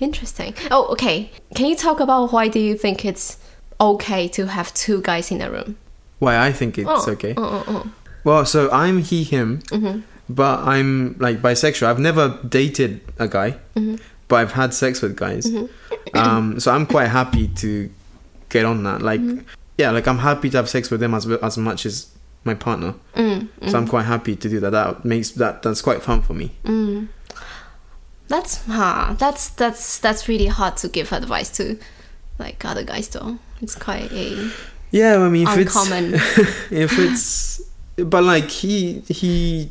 Interesting. 0.00 0.54
Oh, 0.70 0.86
okay. 0.92 1.30
Can 1.54 1.66
you 1.66 1.74
talk 1.76 1.98
about 2.00 2.30
why 2.32 2.46
do 2.48 2.60
you 2.60 2.76
think 2.76 3.04
it's 3.04 3.38
okay 3.80 4.28
to 4.28 4.46
have 4.46 4.72
two 4.74 5.00
guys 5.02 5.30
in 5.32 5.40
a 5.40 5.50
room? 5.50 5.76
Why 6.20 6.38
I 6.46 6.52
think 6.52 6.78
it's 6.78 6.88
oh, 6.88 7.10
okay. 7.12 7.34
Oh, 7.36 7.42
oh, 7.44 7.64
oh. 7.68 7.92
Well, 8.22 8.44
so 8.44 8.70
I'm 8.70 8.98
he 9.02 9.24
him, 9.24 9.60
Mhm. 9.70 10.02
but 10.28 10.60
I'm 10.60 11.16
like 11.18 11.40
bisexual. 11.42 11.86
I've 11.88 11.98
never 11.98 12.38
dated 12.48 13.00
a 13.18 13.26
guy, 13.28 13.56
Mm-hmm. 13.74 13.96
but 14.28 14.36
I've 14.36 14.52
had 14.52 14.72
sex 14.74 15.00
with 15.02 15.16
guys. 15.16 15.50
Um, 16.14 16.60
so 16.60 16.70
I'm 16.72 16.86
quite 16.86 17.08
happy 17.08 17.48
to 17.48 17.90
get 18.50 18.64
on 18.64 18.82
that. 18.84 19.02
Like, 19.02 19.20
Mm-hmm. 19.20 19.40
Yeah, 19.78 19.90
like 19.92 20.06
I'm 20.06 20.18
happy 20.18 20.50
to 20.50 20.56
have 20.58 20.68
sex 20.68 20.90
with 20.90 21.00
them 21.00 21.14
as 21.14 21.26
as 21.26 21.56
much 21.56 21.86
as 21.86 22.08
my 22.44 22.54
partner. 22.54 22.94
Mm, 23.16 23.48
So 23.70 23.78
I'm 23.78 23.88
quite 23.88 24.04
happy 24.04 24.36
to 24.36 24.48
do 24.48 24.60
that. 24.60 24.70
That 24.70 25.04
makes 25.04 25.30
that 25.32 25.62
that's 25.62 25.80
quite 25.82 26.02
fun 26.02 26.20
for 26.22 26.34
me. 26.34 26.50
mm. 26.64 27.08
That's 28.28 28.64
huh, 28.66 29.14
that's 29.18 29.48
that's 29.50 29.98
that's 30.00 30.28
really 30.28 30.48
hard 30.48 30.76
to 30.78 30.88
give 30.88 31.12
advice 31.12 31.48
to 31.56 31.78
like 32.38 32.62
other 32.64 32.84
guys 32.84 33.08
though. 33.08 33.38
It's 33.62 33.74
quite 33.74 34.12
a 34.12 34.50
Yeah, 34.90 35.16
I 35.24 35.28
mean, 35.30 35.48
if 35.48 35.56
uncommon. 35.56 36.14
it's 36.14 36.38
if 36.70 36.98
it's, 36.98 37.62
but 37.96 38.22
like 38.24 38.50
he 38.50 39.00
he, 39.08 39.70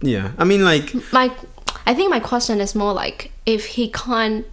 yeah. 0.00 0.32
I 0.38 0.44
mean, 0.44 0.64
like 0.64 0.94
my 1.12 1.30
I 1.86 1.94
think 1.94 2.08
my 2.10 2.20
question 2.20 2.60
is 2.62 2.74
more 2.74 2.94
like 2.94 3.30
if 3.44 3.66
he 3.66 3.90
can't 3.90 4.46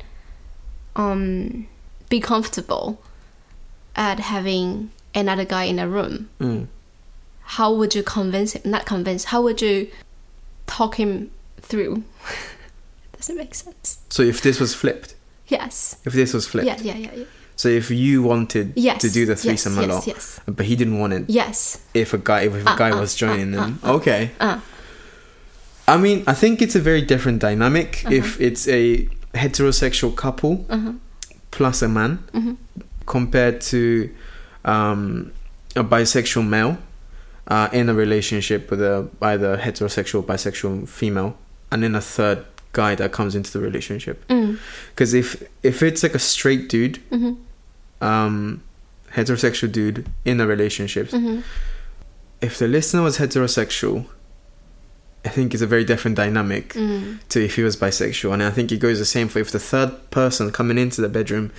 um 0.98 1.68
be 2.10 2.20
comfortable 2.20 3.02
at 3.96 4.20
having 4.20 4.92
another 5.16 5.46
guy 5.46 5.64
in 5.66 5.80
a 5.80 5.88
room, 5.88 6.30
mm, 6.40 6.68
how 7.44 7.74
would 7.74 7.94
you 7.96 8.04
convince 8.04 8.54
him? 8.54 8.62
Not 8.72 8.86
convince. 8.86 9.26
How 9.26 9.42
would 9.42 9.62
you 9.62 9.90
talk 10.68 10.96
him 10.96 11.30
through? 11.62 12.04
Does 13.18 13.30
it 13.30 13.38
make 13.38 13.56
sense? 13.56 14.00
so 14.10 14.22
if 14.24 14.42
this 14.42 14.60
was 14.60 14.74
flipped, 14.76 15.16
Yes. 15.48 15.98
if 16.06 16.14
this 16.14 16.34
was 16.34 16.48
flipped, 16.48 16.68
Yeah, 16.68 16.78
yeah, 16.82 16.98
yeah, 16.98 17.12
yeah. 17.16 17.26
so 17.56 17.70
if 17.70 17.90
you 17.92 18.24
wanted 18.24 18.74
Yes. 18.76 19.02
to 19.02 19.10
do 19.10 19.26
the 19.26 19.36
threesome 19.36 19.76
yes, 19.76 19.84
a 19.84 19.88
lot, 19.88 20.08
Yes. 20.08 20.40
but 20.46 20.66
he 20.66 20.76
didn't 20.76 21.00
want 21.00 21.14
it, 21.14 21.26
Yes. 21.30 21.80
if 21.94 22.14
a 22.14 22.18
guy 22.18 22.42
if 22.42 22.54
a 22.66 22.70
Uh, 22.72 22.76
guy 22.76 22.92
uh, 22.92 23.00
was 23.00 23.16
joining 23.16 23.54
uh, 23.56 23.62
them, 23.62 23.80
uh, 23.84 23.88
uh. 23.92 23.94
okay. 23.98 24.32
Uh, 24.40 24.60
I 25.88 25.98
mean, 25.98 26.24
I 26.28 26.34
think 26.34 26.62
it's 26.62 26.76
a 26.76 26.80
very 26.82 27.02
different 27.02 27.40
dynamic 27.40 28.04
Uh-huh. 28.06 28.16
if 28.16 28.40
it's 28.42 28.68
a 28.68 29.08
heterosexual 29.34 30.16
couple 30.16 30.66
uh-huh. 30.70 30.94
plus 31.52 31.82
a 31.82 31.88
man 31.88 32.20
Mhm. 32.34 32.58
Compared 33.06 33.62
to 33.62 34.10
um, 34.66 35.32
a 35.76 35.84
bisexual 35.84 36.48
male 36.48 36.78
uh, 37.48 37.70
in 37.74 37.90
a 37.90 37.94
relationship 37.94 38.70
with 38.72 38.82
a 38.82 39.08
either 39.22 39.58
heterosexual, 39.58 40.24
bisexual 40.24 40.88
female, 40.88 41.38
and 41.72 41.84
then 41.84 41.96
a 41.96 42.02
third 42.02 42.46
guy 42.72 42.96
that 42.96 43.12
comes 43.12 43.36
into 43.36 43.52
the 43.52 43.60
relationship. 43.60 44.28
Mm. 44.30 44.58
Because 44.90 45.14
if 45.14 45.44
if 45.62 45.84
it's 45.84 46.02
like 46.04 46.16
a 46.16 46.20
straight 46.20 46.70
dude, 46.70 47.00
Mhm. 47.12 47.38
um, 48.02 48.62
heterosexual 49.16 49.72
dude 49.72 50.06
in 50.26 50.40
a 50.40 50.48
relationship, 50.48 51.10
Mhm. 51.10 51.44
if 52.42 52.58
the 52.58 52.68
listener 52.68 53.02
was 53.04 53.18
heterosexual, 53.18 54.06
I 55.26 55.30
think 55.30 55.54
it's 55.54 55.62
a 55.64 55.68
very 55.68 55.86
different 55.86 56.18
dynamic 56.18 56.74
Mm. 56.74 57.20
to 57.30 57.44
if 57.44 57.56
he 57.56 57.64
was 57.64 57.78
bisexual. 57.78 58.34
And 58.34 58.44
I 58.44 58.50
think 58.50 58.72
it 58.72 58.80
goes 58.80 59.00
the 59.00 59.06
same 59.06 59.28
for 59.30 59.40
if 59.40 59.52
the 59.52 59.60
third 59.60 59.92
person 60.12 60.52
coming 60.52 60.78
into 60.78 61.00
the 61.02 61.10
bedroom 61.10 61.52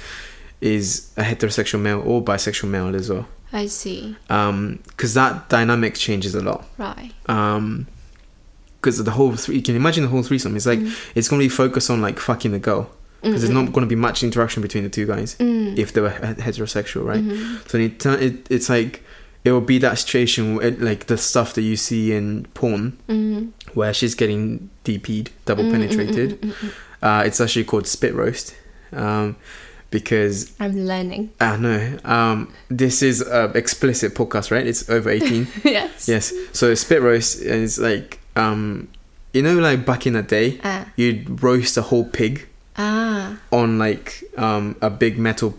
is 0.64 1.12
a 1.16 1.22
heterosexual 1.22 1.80
male 1.80 2.02
or 2.04 2.22
bisexual 2.22 2.68
male 2.68 2.94
as 2.96 3.10
well. 3.10 3.26
I 3.52 3.66
see. 3.66 4.16
Because 4.28 5.14
that 5.14 5.48
dynamic 5.48 5.94
changes 5.94 6.34
a 6.34 6.40
lot. 6.42 6.66
Right. 6.78 7.12
Because 7.26 9.02
the 9.04 9.10
whole, 9.12 9.36
th- 9.36 9.48
you 9.56 9.62
can 9.62 9.76
imagine 9.76 10.02
the 10.04 10.10
whole 10.10 10.22
threesome. 10.22 10.56
It's 10.56 10.66
like, 10.66 10.80
it's 11.14 11.28
going 11.28 11.40
to 11.40 11.44
be 11.44 11.48
focused 11.48 11.90
on 11.90 12.00
like 12.02 12.18
fucking 12.18 12.52
the 12.52 12.58
girl. 12.58 12.90
Because 13.22 13.40
there's 13.40 13.54
not 13.54 13.72
going 13.72 13.86
to 13.86 13.88
be 13.88 13.94
much 13.94 14.22
interaction 14.22 14.60
between 14.60 14.84
the 14.84 14.90
two 14.90 15.06
guys 15.06 15.34
Mm. 15.36 15.78
if 15.78 15.94
they 15.94 16.02
were 16.02 16.10
heterosexual, 16.10 17.04
right? 17.06 17.22
Mhm. 17.24 17.66
So 17.68 17.78
it, 17.78 18.04
it, 18.22 18.46
it's 18.50 18.68
like, 18.68 19.02
it 19.44 19.52
will 19.52 19.62
be 19.62 19.78
that 19.78 19.98
situation 19.98 20.56
where, 20.56 20.72
like 20.72 21.06
the 21.06 21.16
stuff 21.16 21.54
that 21.54 21.62
you 21.62 21.76
see 21.76 22.12
in 22.12 22.46
porn 22.52 22.98
Mm. 23.08 23.52
where 23.72 23.94
she's 23.94 24.14
getting 24.14 24.68
DP'd, 24.84 25.30
double 25.46 25.64
Mm, 25.64 25.68
mm, 25.68 25.72
penetrated. 25.72 26.40
mm, 26.42 26.50
mm, 26.50 26.52
mm, 26.52 26.70
mm. 26.70 26.72
Uh, 27.02 27.22
it's 27.24 27.40
actually 27.40 27.64
called 27.64 27.86
spit 27.86 28.14
roast. 28.14 28.54
Um, 28.92 29.36
because 29.94 30.52
I'm 30.60 30.74
learning. 30.86 31.30
I 31.40 31.56
know 31.56 31.98
um, 32.04 32.52
this 32.68 33.00
is 33.02 33.22
a 33.22 33.44
explicit 33.54 34.14
podcast, 34.14 34.50
right? 34.50 34.66
It's 34.66 34.90
over 34.90 35.08
eighteen. 35.16 35.46
yes. 35.64 36.08
yes. 36.08 36.32
So 36.52 36.74
spit 36.74 37.00
roast 37.00 37.40
is 37.40 37.78
like 37.78 38.18
um, 38.36 38.88
you 39.32 39.40
know, 39.42 39.54
like 39.54 39.86
back 39.86 40.06
in 40.06 40.12
the 40.12 40.22
day, 40.22 40.60
Ah. 40.62 40.84
you'd 40.96 41.42
roast 41.42 41.76
a 41.78 41.82
whole 41.82 42.04
pig 42.04 42.46
Ah. 42.76 43.38
on 43.50 43.78
like 43.78 44.24
um, 44.36 44.76
a 44.82 44.90
big 44.90 45.18
metal 45.18 45.54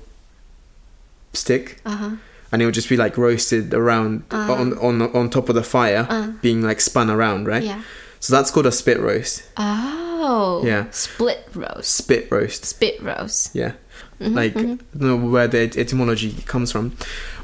stick, 1.34 1.80
Uh 1.86 1.96
huh. 1.96 2.12
and 2.52 2.62
it 2.62 2.66
would 2.66 2.74
just 2.76 2.90
be 2.90 2.98
like 2.98 3.18
roasted 3.18 3.74
around 3.74 4.24
Ah. 4.32 4.52
on 4.54 4.78
on 4.80 5.02
on 5.02 5.30
top 5.30 5.50
of 5.50 5.56
the 5.56 5.64
fire, 5.64 6.06
Uh. 6.10 6.28
being 6.42 6.62
like 6.62 6.82
spun 6.82 7.10
around, 7.10 7.48
right? 7.48 7.64
Yeah. 7.64 7.82
So 8.20 8.34
that's 8.36 8.50
called 8.52 8.66
a 8.66 8.72
spit 8.72 9.00
roast. 9.00 9.44
Oh. 9.58 10.64
Yeah. 10.66 10.86
Split 10.92 11.48
roast. 11.54 11.94
Spit 11.94 12.28
roast. 12.32 12.66
Spit 12.66 12.98
roast. 13.04 13.54
Yeah. 13.54 13.74
Mhm, 14.22 14.34
like 14.36 14.54
mhm. 14.54 14.80
I 14.96 14.98
don't 14.98 15.24
know 15.24 15.30
where 15.30 15.48
the 15.48 15.60
etymology 15.78 16.32
comes 16.46 16.72
from, 16.72 16.94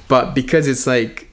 but 0.08 0.34
because 0.36 0.68
it's 0.68 0.88
like 0.88 1.28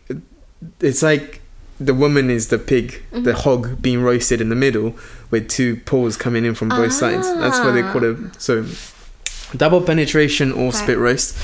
it's 0.80 1.02
like 1.02 1.40
the 1.80 1.94
woman 1.94 2.28
is 2.30 2.48
the 2.48 2.58
pig, 2.58 3.02
the 3.12 3.18
Mm-hmm. 3.18 3.30
hog 3.42 3.80
being 3.80 4.02
roasted 4.02 4.40
in 4.40 4.48
the 4.48 4.56
middle 4.56 4.94
with 5.30 5.48
two 5.48 5.76
paws 5.86 6.16
coming 6.16 6.44
in 6.44 6.54
from 6.54 6.68
both 6.70 6.92
sides. 6.92 7.26
That's 7.38 7.58
what 7.60 7.72
they 7.72 7.82
call 7.82 8.02
it. 8.02 8.16
So 8.42 8.64
double 9.56 9.80
penetration 9.80 10.52
or 10.52 10.64
Right. 10.66 10.74
spit 10.74 10.98
roast. 10.98 11.36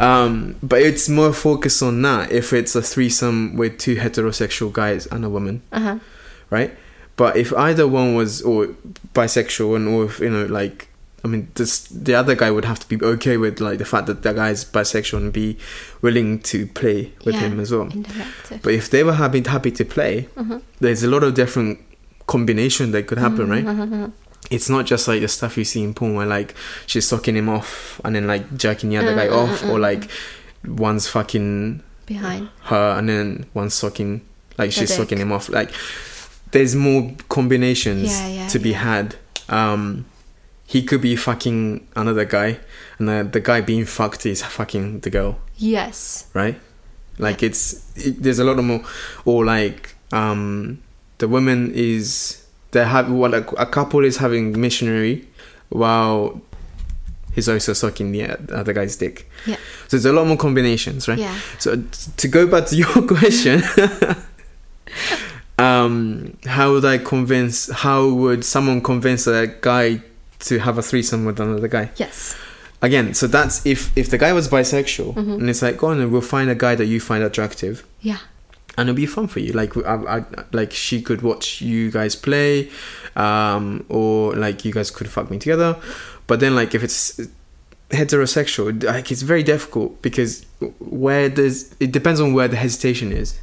Um, 0.00 0.56
but 0.62 0.80
it's 0.80 1.08
more 1.08 1.32
focused 1.34 1.82
on 1.82 2.00
that 2.02 2.32
if 2.32 2.52
it's 2.52 2.74
a 2.74 2.80
threesome 2.82 3.56
with 3.56 3.78
two 3.78 3.96
heterosexual 3.96 4.72
guys 4.72 5.06
and 5.06 5.24
a 5.24 5.28
woman, 5.28 5.60
Uh 5.70 5.80
huh. 5.80 5.98
right? 6.50 6.72
But 7.16 7.36
if 7.36 7.52
either 7.52 7.86
one 7.86 8.14
was 8.14 8.40
or 8.42 8.68
bisexual 9.14 9.76
and 9.76 9.86
or 9.88 10.06
if, 10.06 10.18
you 10.18 10.30
know 10.30 10.46
like 10.46 10.88
I 11.24 11.26
mean 11.26 11.48
this 11.54 11.78
the 11.88 12.14
other 12.14 12.34
guy 12.34 12.50
would 12.50 12.66
have 12.66 12.78
to 12.80 12.88
be 12.88 13.02
okay 13.04 13.36
with 13.38 13.58
like 13.60 13.78
the 13.78 13.84
fact 13.86 14.06
that 14.08 14.22
the 14.22 14.32
guy's 14.34 14.64
bisexual 14.64 15.18
and 15.18 15.32
be 15.32 15.56
willing 16.02 16.40
to 16.40 16.66
play 16.66 17.12
with 17.24 17.34
Yeah. 17.34 17.40
him 17.48 17.60
as 17.60 17.72
well. 17.72 17.86
Interactive. 17.86 18.60
But 18.62 18.74
if 18.74 18.90
they 18.90 19.02
were 19.02 19.14
happy 19.14 19.42
happy 19.46 19.70
to 19.70 19.84
play, 19.84 20.28
Mhm. 20.36 20.60
there's 20.80 21.02
a 21.02 21.08
lot 21.08 21.24
of 21.24 21.32
different 21.34 21.78
combination 22.26 22.92
that 22.92 23.06
could 23.06 23.18
happen, 23.18 23.48
right? 23.48 23.64
Mhm. 23.64 24.12
It's 24.50 24.68
not 24.68 24.84
just 24.84 25.08
like 25.08 25.22
the 25.22 25.28
stuff 25.28 25.56
you 25.56 25.64
see 25.64 25.82
in 25.82 25.94
porn 25.94 26.14
where 26.14 26.26
like 26.26 26.54
she's 26.86 27.06
sucking 27.08 27.36
him 27.36 27.48
off 27.48 28.00
and 28.04 28.14
then 28.14 28.26
like 28.26 28.56
jerking 28.58 28.90
the 28.90 28.98
other 28.98 29.14
guy 29.14 29.26
Mm, 29.28 29.32
mm, 29.32 29.42
off, 29.52 29.64
or 29.64 29.78
mm. 29.78 29.80
like 29.80 30.08
one's 30.66 31.06
fucking 31.08 31.82
Behind. 32.06 32.48
her 32.64 32.96
and 32.98 33.08
then 33.08 33.46
one's 33.54 33.72
sucking 33.74 34.20
like 34.58 34.68
The 34.70 34.80
she's 34.80 34.88
dick. 34.90 34.98
sucking 34.98 35.18
him 35.18 35.32
off. 35.32 35.48
Like 35.48 35.70
there's 36.52 36.74
more 36.76 37.12
combinations 37.30 38.10
Yeah, 38.10 38.28
yeah, 38.28 38.48
to 38.48 38.58
be 38.58 38.70
yeah. 38.70 38.78
had. 38.78 39.16
Um, 39.48 40.04
he 40.66 40.82
could 40.82 41.00
be 41.02 41.14
fucking 41.16 41.86
another 41.96 42.24
guy, 42.24 42.58
and 42.98 43.08
the, 43.08 43.28
the 43.30 43.40
guy 43.40 43.60
being 43.60 43.84
fucked 43.84 44.24
is 44.26 44.42
fucking 44.42 45.00
the 45.00 45.10
girl, 45.10 45.38
Yes. 45.56 46.26
right? 46.34 46.58
Like 47.18 47.42
it's 47.42 47.96
it, 47.96 48.22
there's 48.22 48.38
a 48.38 48.44
lot 48.44 48.58
of 48.58 48.64
more, 48.64 48.82
or 49.24 49.44
like 49.44 49.94
um, 50.12 50.82
the 51.18 51.28
woman 51.28 51.70
is 51.74 52.44
they 52.72 52.84
have 52.84 53.10
well, 53.10 53.34
a, 53.34 53.40
a 53.56 53.66
couple 53.66 54.04
is 54.04 54.16
having 54.16 54.58
missionary, 54.60 55.28
while 55.68 56.40
he's 57.34 57.48
also 57.48 57.72
sucking 57.72 58.10
the 58.12 58.24
other 58.52 58.72
guy's 58.72 58.96
dick. 58.96 59.30
Yeah. 59.46 59.56
So 59.88 59.96
there's 59.96 60.06
a 60.06 60.12
lot 60.12 60.26
more 60.26 60.36
combinations, 60.36 61.06
right? 61.06 61.18
Yeah. 61.18 61.38
So 61.58 61.82
to 62.16 62.28
go 62.28 62.46
back 62.48 62.66
to 62.66 62.76
your 62.82 63.06
question, 63.06 63.62
um, 65.58 66.36
how 66.46 66.72
would 66.72 66.84
I 66.84 66.98
convince? 66.98 67.70
How 67.70 68.08
would 68.08 68.44
someone 68.44 68.80
convince 68.82 69.26
a 69.26 69.46
guy 69.60 70.02
to 70.48 70.58
have 70.58 70.78
a 70.78 70.82
threesome 70.82 71.24
with 71.24 71.40
another 71.40 71.68
guy? 71.68 71.90
Yes. 71.96 72.36
Again, 72.82 73.14
so 73.14 73.26
that's 73.26 73.64
if 73.64 73.96
if 73.96 74.10
the 74.10 74.18
guy 74.18 74.32
was 74.32 74.48
bisexual, 74.48 75.14
Mhm. 75.14 75.34
and 75.40 75.50
it's 75.50 75.62
like, 75.62 75.78
go 75.78 75.86
on, 75.88 76.00
and 76.00 76.12
we'll 76.12 76.20
find 76.20 76.50
a 76.50 76.54
guy 76.54 76.74
that 76.74 76.86
you 76.86 77.00
find 77.00 77.22
attractive, 77.24 77.82
Yeah. 78.02 78.18
and 78.76 78.88
it'll 78.88 78.96
be 78.96 79.06
fun 79.06 79.26
for 79.28 79.40
you. 79.40 79.52
Like, 79.52 79.74
I, 79.76 79.94
I, 80.18 80.24
like 80.52 80.72
she 80.72 81.00
could 81.00 81.22
watch 81.22 81.62
you 81.62 81.90
guys 81.90 82.14
play, 82.14 82.68
um, 83.16 83.84
or 83.88 84.34
like 84.34 84.64
you 84.66 84.72
guys 84.72 84.90
could 84.90 85.08
fuck 85.08 85.30
me 85.30 85.38
together. 85.38 85.76
But 86.26 86.40
then, 86.40 86.54
like, 86.54 86.74
if 86.74 86.82
it's 86.82 87.20
heterosexual, 87.90 88.82
like 88.84 89.10
it's 89.10 89.22
very 89.22 89.42
difficult 89.42 90.00
because 90.02 90.44
where 90.78 91.28
there's 91.28 91.74
it 91.80 91.92
depends 91.92 92.20
on 92.20 92.32
where 92.34 92.48
the 92.48 92.56
hesitation 92.56 93.12
is. 93.12 93.38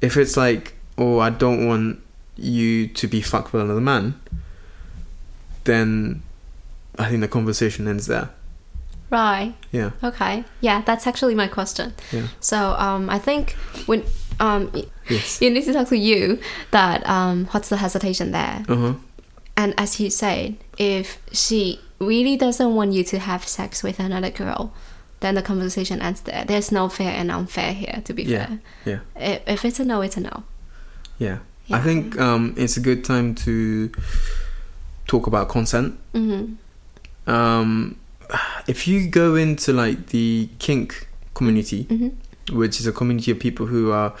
If 0.00 0.16
it's 0.16 0.36
like, 0.36 0.74
oh, 0.98 1.18
I 1.18 1.30
don't 1.30 1.66
want 1.66 1.98
you 2.36 2.86
to 2.88 3.06
be 3.08 3.20
fucked 3.22 3.52
with 3.52 3.62
another 3.62 3.80
man, 3.80 4.14
then 5.66 6.22
I 6.98 7.08
think 7.08 7.20
the 7.20 7.28
conversation 7.28 7.86
ends 7.88 8.06
there. 8.06 8.30
Right. 9.10 9.54
Yeah, 9.70 9.90
Okay. 10.02 10.44
Yeah, 10.60 10.82
that's 10.82 11.06
actually 11.06 11.34
my 11.36 11.46
question. 11.46 11.94
yeah, 12.10 12.26
So 12.40 12.56
um, 12.78 13.08
I 13.08 13.18
think 13.20 13.52
when 13.86 14.02
um, 14.40 14.70
yes, 15.08 15.40
you 15.40 15.48
need 15.50 15.64
to 15.64 15.72
talk 15.72 15.88
to 15.88 15.96
you 15.96 16.40
that 16.72 17.06
um, 17.08 17.46
what's 17.52 17.68
the 17.68 17.76
hesitation 17.76 18.32
there? 18.32 18.64
uh 18.68 18.76
huh, 18.76 18.94
And 19.56 19.74
as 19.78 20.00
you 20.00 20.10
said, 20.10 20.56
if 20.76 21.18
she 21.32 21.78
really 22.00 22.36
doesn't 22.36 22.74
want 22.74 22.92
you 22.94 23.04
to 23.04 23.18
have 23.20 23.46
sex 23.46 23.82
with 23.84 24.00
another 24.00 24.30
girl, 24.30 24.72
then 25.20 25.36
the 25.36 25.42
conversation 25.42 26.02
ends 26.02 26.20
there. 26.22 26.44
There's 26.44 26.72
no 26.72 26.88
fair 26.88 27.12
and 27.12 27.30
unfair 27.30 27.72
here, 27.72 28.02
to 28.04 28.12
be 28.12 28.24
Yeah. 28.24 28.46
fair. 28.46 28.58
yeah. 28.84 28.98
If, 29.34 29.42
if 29.46 29.64
it's 29.64 29.78
a 29.80 29.84
no, 29.84 30.02
it's 30.02 30.16
a 30.16 30.20
no. 30.20 30.42
Yeah. 31.18 31.38
Yeah. 31.66 31.76
I 31.76 31.80
think 31.80 32.18
um, 32.20 32.54
it's 32.58 32.76
a 32.76 32.80
good 32.80 33.04
time 33.04 33.34
to 33.46 33.90
talk 35.06 35.26
about 35.26 35.48
consent. 35.48 35.98
Mm-hmm. 36.14 37.30
Um, 37.30 37.96
if 38.66 38.86
you 38.88 39.08
go 39.08 39.34
into 39.36 39.72
like 39.72 40.06
the 40.08 40.48
kink 40.58 41.08
community, 41.34 41.84
Mm-hmm. 41.84 42.56
which 42.56 42.80
is 42.80 42.86
a 42.86 42.92
community 42.92 43.30
of 43.32 43.38
people 43.38 43.66
who 43.66 43.90
are 43.92 44.14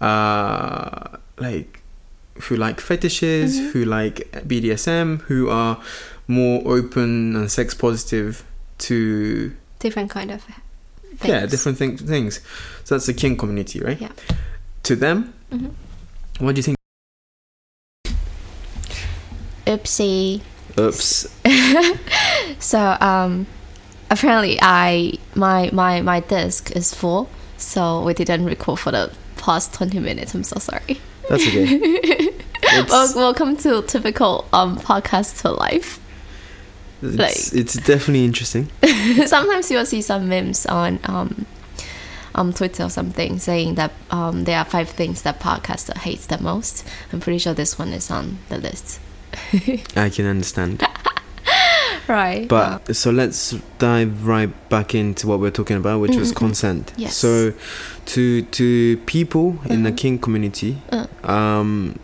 uh, 0.00 1.16
like 1.38 1.80
who 2.42 2.56
like 2.56 2.80
fetishes, 2.80 3.58
Mhm. 3.58 3.70
who 3.72 3.84
like 3.84 4.30
BDSM, 4.46 5.22
who 5.22 5.48
are 5.50 5.80
more 6.28 6.62
open 6.66 7.34
and 7.36 7.50
sex 7.50 7.74
positive 7.74 8.44
to 8.78 9.52
Different 9.80 10.10
kind 10.10 10.30
of 10.30 10.42
things. 10.42 11.24
yeah 11.24 11.46
different 11.46 11.78
thing- 11.78 11.96
things. 11.96 12.40
So 12.84 12.94
that's 12.94 13.06
the 13.06 13.14
kink 13.14 13.38
community, 13.40 13.80
right? 13.80 14.00
Yeah. 14.00 14.12
To 14.84 14.94
them, 14.96 15.32
Mhm. 15.52 15.70
what 16.38 16.54
do 16.54 16.58
you 16.60 16.62
think? 16.62 16.77
Oopsie. 19.78 20.40
Oops. 20.78 21.26
So 22.60 22.96
um, 23.00 23.46
apparently 24.10 24.58
I 24.60 25.14
my 25.34 25.70
my 25.72 26.00
my 26.00 26.20
disc 26.20 26.74
is 26.74 26.92
full, 26.92 27.28
so 27.56 28.02
we 28.02 28.14
didn't 28.14 28.44
record 28.46 28.80
for 28.80 28.90
the 28.90 29.12
past 29.36 29.72
twenty 29.74 30.00
minutes. 30.00 30.34
I'm 30.34 30.42
so 30.44 30.58
sorry. 30.58 31.00
That's 31.28 31.46
okay. 31.46 32.30
Well, 32.88 33.10
welcome 33.16 33.56
to 33.58 33.80
typical 33.82 34.44
um 34.52 34.76
podcast 34.78 35.40
to 35.42 35.52
life. 35.52 36.00
it's, 37.00 37.52
it's 37.54 37.74
definitely 37.74 38.24
interesting. 38.24 38.68
Sometimes 39.26 39.70
you'll 39.70 39.86
see 39.86 40.02
some 40.02 40.28
memes 40.28 40.66
on 40.66 40.98
um 41.04 41.46
on 42.34 42.52
Twitter 42.52 42.84
or 42.84 42.90
something 42.90 43.38
saying 43.38 43.76
that 43.76 43.92
um 44.10 44.44
there 44.44 44.58
are 44.58 44.64
five 44.66 44.90
things 44.90 45.22
that 45.22 45.40
podcaster 45.40 45.96
hates 45.96 46.26
the 46.26 46.38
most. 46.42 46.84
I'm 47.12 47.20
pretty 47.20 47.38
sure 47.38 47.54
this 47.54 47.78
one 47.78 47.88
is 47.94 48.10
on 48.10 48.38
the 48.48 48.58
list. 48.58 49.00
I 49.96 50.08
can 50.10 50.26
understand. 50.26 50.82
Right. 52.08 52.48
But 52.48 52.96
so 52.96 53.10
let's 53.10 53.54
dive 53.78 54.26
right 54.26 54.48
back 54.70 54.94
into 54.94 55.26
what 55.26 55.40
we're 55.40 55.50
talking 55.50 55.76
about, 55.76 56.00
which 56.00 56.16
was 56.16 56.30
Mm, 56.30 56.32
mm, 56.32 56.36
mm. 56.36 56.36
consent. 56.46 56.92
Yes. 56.96 57.14
So, 57.16 57.52
to 58.06 58.42
to 58.42 58.96
people 59.04 59.58
in 59.68 59.82
the 59.82 59.92
Mhm. 59.92 59.96
kink 59.98 60.22
community, 60.22 60.78
Uh. 60.90 61.04
um, 61.30 61.98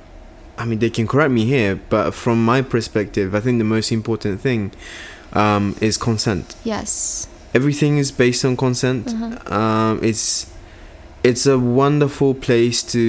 I 0.58 0.66
mean, 0.66 0.78
they 0.80 0.90
can 0.90 1.06
correct 1.06 1.30
me 1.32 1.46
here, 1.46 1.80
but 1.88 2.12
from 2.12 2.44
my 2.44 2.60
perspective, 2.60 3.34
I 3.34 3.40
think 3.40 3.56
the 3.58 3.64
most 3.64 3.90
important 3.92 4.42
thing 4.42 4.72
um, 5.32 5.74
is 5.80 5.96
consent. 5.96 6.54
yes. 6.64 7.26
Everything 7.54 7.96
is 7.98 8.10
based 8.12 8.44
on 8.44 8.56
consent. 8.56 9.08
Uh-huh. 9.08 9.54
Um, 9.56 10.00
it's 10.02 10.46
it's 11.24 11.46
a 11.46 11.58
wonderful 11.58 12.34
place 12.34 12.82
to 12.92 13.00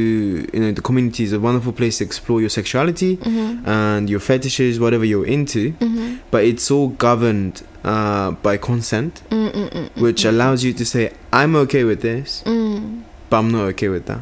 you 0.54 0.60
know 0.60 0.72
the 0.72 0.82
community 0.82 1.24
is 1.24 1.34
a 1.34 1.40
wonderful 1.40 1.74
place 1.74 1.98
to 2.00 2.04
explore 2.06 2.40
your 2.40 2.50
sexuality 2.50 3.18
Mm-hmm. 3.18 3.68
and 3.70 4.10
your 4.10 4.22
fetishes, 4.22 4.80
whatever 4.80 5.04
you're 5.06 5.28
into 5.28 5.74
Mm-hmm. 5.74 6.16
but 6.32 6.44
it's 6.46 6.72
all 6.72 6.88
governed 6.90 7.62
uh, 7.84 8.32
by 8.32 8.58
consent, 8.58 9.22
Mm-mm-mm. 9.30 9.90
which 10.02 10.26
allows 10.26 10.64
you 10.64 10.74
to 10.74 10.86
say, 10.86 11.14
I'm 11.32 11.56
okay 11.58 11.84
with 11.84 12.02
this, 12.02 12.42
Mm. 12.46 13.04
but 13.30 13.38
I'm 13.40 13.52
not 13.52 13.66
okay 13.74 13.90
with 13.90 14.06
that. 14.08 14.22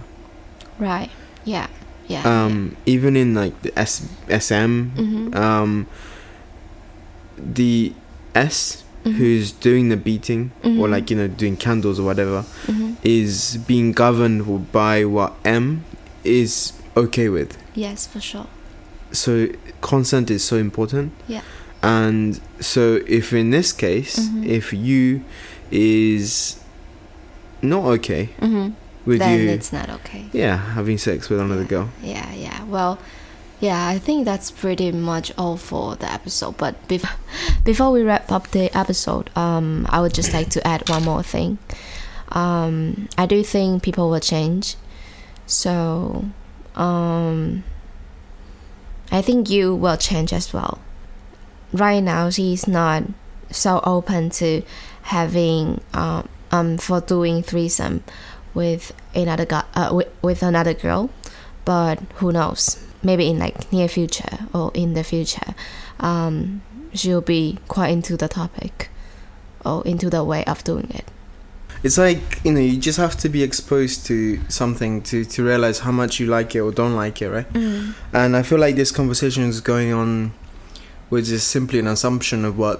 Right. 0.79 1.09
Yeah. 1.45 1.67
Yeah. 2.07 2.23
Um, 2.27 2.75
even 2.85 3.15
in 3.15 3.33
like 3.35 3.53
the 3.61 3.71
S- 3.79 4.05
SM, 4.27 4.91
Mm-hmm. 4.97 5.33
um, 5.35 5.87
the 7.37 7.93
S 8.35 8.82
who's 9.03 9.51
doing 9.51 9.89
the 9.89 9.97
beating 9.97 10.51
or 10.63 10.69
Mhm. 10.87 10.89
like 10.91 11.09
you 11.11 11.17
know 11.17 11.27
doing 11.27 11.57
candles 11.57 11.99
or 11.99 12.03
whatever 12.03 12.45
Mhm. 12.67 12.95
is 13.03 13.57
being 13.67 13.91
governed 13.91 14.71
by 14.71 15.03
what 15.03 15.33
M 15.43 15.83
is 16.23 16.73
okay 16.95 17.27
with. 17.29 17.57
Yes, 17.75 18.07
for 18.07 18.21
sure. 18.21 18.47
So 19.11 19.47
consent 19.81 20.31
is 20.31 20.43
so 20.43 20.55
important. 20.57 21.11
Yeah. 21.27 21.41
And 21.81 22.39
so 22.61 23.01
if 23.07 23.33
in 23.33 23.51
this 23.51 23.73
case, 23.73 24.17
Mhm. 24.19 24.45
if 24.47 24.71
Yu 24.73 25.21
is 25.71 26.57
not 27.61 27.83
okay 27.85 28.29
hmm 28.39 28.69
with 29.05 29.19
then 29.19 29.39
you, 29.39 29.49
it's 29.49 29.73
not 29.73 29.89
okay. 29.89 30.25
yeah, 30.31 30.55
having 30.75 30.97
sex 30.97 31.29
with 31.29 31.39
another 31.41 31.65
girl. 31.65 31.89
Yeah, 32.01 32.31
yeah. 32.33 32.63
Well, 32.69 32.99
yeah, 33.63 33.87
I 33.87 33.97
think 33.97 34.25
that's 34.25 34.51
pretty 34.51 34.91
much 34.91 35.31
all 35.37 35.55
for 35.55 35.95
the 35.95 36.11
episode. 36.11 36.57
But 36.57 36.85
before 36.89 37.15
before 37.63 37.91
we 37.91 38.03
wrap 38.03 38.29
up 38.29 38.51
the 38.51 38.69
episode, 38.77 39.29
um, 39.37 39.87
I 39.89 40.01
would 40.01 40.13
just 40.13 40.33
like 40.33 40.49
to 40.49 40.67
add 40.67 40.89
one 40.89 41.05
more 41.05 41.23
thing. 41.23 41.59
Um, 42.27 43.07
I 43.17 43.25
do 43.25 43.41
think 43.41 43.81
people 43.81 44.09
will 44.09 44.19
change, 44.19 44.75
so 45.47 46.25
um, 46.75 47.63
I 49.13 49.21
think 49.21 49.49
you 49.49 49.73
will 49.73 49.95
change 49.95 50.33
as 50.33 50.51
well. 50.51 50.79
Right 51.71 52.03
now, 52.03 52.29
she's 52.29 52.67
not 52.67 53.03
so 53.49 53.79
open 53.85 54.29
to 54.41 54.61
having 55.03 55.79
um, 55.93 56.27
um 56.51 56.77
for 56.77 56.99
doing 56.99 57.41
threesome 57.41 58.03
with 58.53 58.91
another 59.15 59.45
guy 59.45 59.63
uh, 59.73 59.91
with, 59.93 60.09
with 60.21 60.43
another 60.43 60.73
girl 60.73 61.09
but 61.65 61.99
who 62.15 62.31
knows 62.31 62.83
maybe 63.03 63.29
in 63.29 63.39
like 63.39 63.71
near 63.71 63.87
future 63.87 64.39
or 64.53 64.71
in 64.73 64.93
the 64.93 65.03
future 65.03 65.53
um, 65.99 66.61
she'll 66.93 67.21
be 67.21 67.57
quite 67.67 67.89
into 67.89 68.15
the 68.17 68.27
topic 68.27 68.89
or 69.65 69.85
into 69.87 70.09
the 70.09 70.23
way 70.23 70.43
of 70.45 70.63
doing 70.63 70.89
it 70.93 71.05
It's 71.83 71.97
like 71.97 72.39
you 72.45 72.51
know, 72.53 72.61
you 72.61 72.77
just 72.79 72.97
have 72.97 73.15
to 73.17 73.29
be 73.29 73.43
exposed 73.43 74.05
to 74.07 74.39
something 74.47 75.01
to 75.09 75.25
to 75.25 75.43
realize 75.43 75.79
how 75.83 75.91
much 75.91 76.19
you 76.19 76.27
like 76.37 76.55
it 76.55 76.61
or 76.61 76.71
don't 76.71 76.95
like 76.95 77.21
it, 77.21 77.29
right? 77.29 77.47
And 78.13 78.35
I 78.39 78.43
feel 78.43 78.59
like 78.59 78.75
this 78.77 78.91
conversation 78.91 79.43
is 79.49 79.59
going 79.61 79.91
on 79.93 80.31
with 81.09 81.25
just 81.27 81.47
simply 81.49 81.79
an 81.79 81.87
assumption 81.87 82.45
of 82.45 82.57
what, 82.57 82.77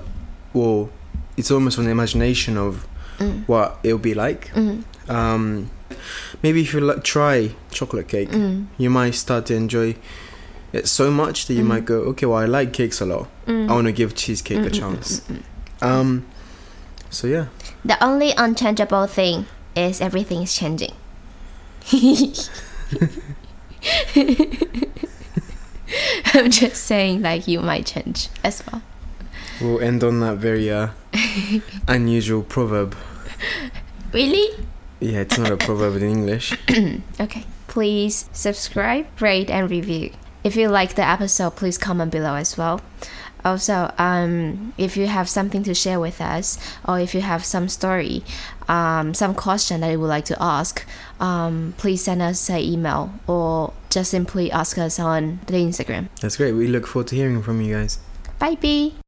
well, 0.54 0.90
it's 1.36 1.52
almost 1.52 1.78
an 1.80 1.88
imagination 1.88 2.58
of 2.58 2.88
Mm. 3.20 3.44
what 3.48 3.78
it'll 3.84 4.00
be 4.12 4.16
like. 4.16 4.50
Mm. 4.56 4.84
Um, 5.10 5.70
maybe 6.42 6.62
if 6.62 6.74
you 6.74 6.80
like, 6.82 7.04
try 7.04 7.52
chocolate 7.72 8.08
cake, 8.08 8.30
Mm. 8.32 8.66
you 8.78 8.90
might 8.90 9.16
start 9.16 9.46
to 9.48 9.56
enjoy 9.56 9.96
it 10.74 10.88
so 10.88 11.12
much 11.12 11.46
that 11.48 11.54
you 11.54 11.64
Mm. 11.64 11.68
might 11.68 11.86
go, 11.86 12.00
okay, 12.12 12.26
well, 12.26 12.40
I 12.40 12.46
like 12.46 12.74
cakes 12.74 13.00
a 13.02 13.06
lot. 13.06 13.28
Mm. 13.48 13.70
I 13.70 13.74
want 13.74 13.86
to 13.88 13.92
give 13.94 14.16
cheesecake 14.16 14.60
a 14.60 14.70
mm, 14.70 14.74
chance. 14.80 15.20
mm, 15.22 15.36
mm, 15.36 15.42
mm. 15.82 15.86
Um, 15.88 16.26
so 17.10 17.28
yeah, 17.28 17.46
the 17.86 17.98
only 18.04 18.32
unchangeable 18.38 19.06
thing 19.08 19.46
is 19.76 20.02
everything 20.02 20.42
is 20.44 20.56
changing 20.56 20.94
i'm 26.34 26.50
just 26.50 26.84
saying 26.84 27.22
like 27.22 27.48
you 27.48 27.60
might 27.60 27.86
change 27.86 28.30
as 28.44 28.64
well 28.72 28.82
we'll 29.62 29.80
end 29.82 30.04
on 30.04 30.20
that 30.22 30.38
very 30.38 30.70
uh, 30.72 30.90
unusual 31.88 32.42
proverb. 32.42 32.96
really 34.12 34.50
Yeah, 35.04 35.20
it's 35.20 35.38
not 35.38 35.52
a 35.52 35.58
proverb 35.58 35.98
in 35.98 36.04
English. 36.04 36.58
Okay. 37.20 37.46
Please 37.68 38.30
subscribe, 38.32 39.06
rate, 39.20 39.50
and 39.50 39.70
review. 39.70 40.12
If 40.44 40.56
you 40.56 40.68
like 40.70 40.96
the 40.96 41.08
episode, 41.08 41.56
please 41.56 41.78
comment 41.78 42.12
below 42.12 42.36
as 42.36 42.58
well. 42.58 42.82
Also, 43.44 43.92
um, 43.98 44.74
if 44.78 44.96
you 44.96 45.08
have 45.08 45.28
something 45.28 45.64
to 45.64 45.74
share 45.74 46.00
with 46.00 46.22
us, 46.22 46.58
or 46.88 47.00
if 47.00 47.14
you 47.14 47.22
have 47.22 47.44
some 47.44 47.68
story, 47.68 48.24
um, 48.70 49.14
some 49.14 49.34
question 49.36 49.82
that 49.82 49.92
you 49.92 50.00
would 50.00 50.08
like 50.08 50.26
to 50.26 50.38
ask, 50.42 50.86
um, 51.20 51.74
please 51.78 52.04
send 52.04 52.22
us 52.22 52.50
an 52.50 52.60
email 52.60 53.12
or 53.28 53.74
just 53.90 54.12
simply 54.12 54.52
ask 54.52 54.78
us 54.78 55.00
on 55.00 55.40
the 55.48 55.54
Instagram. 55.54 56.08
That's 56.22 56.38
great. 56.38 56.54
We 56.54 56.68
look 56.68 56.88
forward 56.88 57.08
to 57.08 57.16
hearing 57.16 57.42
from 57.42 57.60
you 57.60 57.76
guys. 57.76 58.00
Bye, 58.40 58.56
bye. 58.56 59.03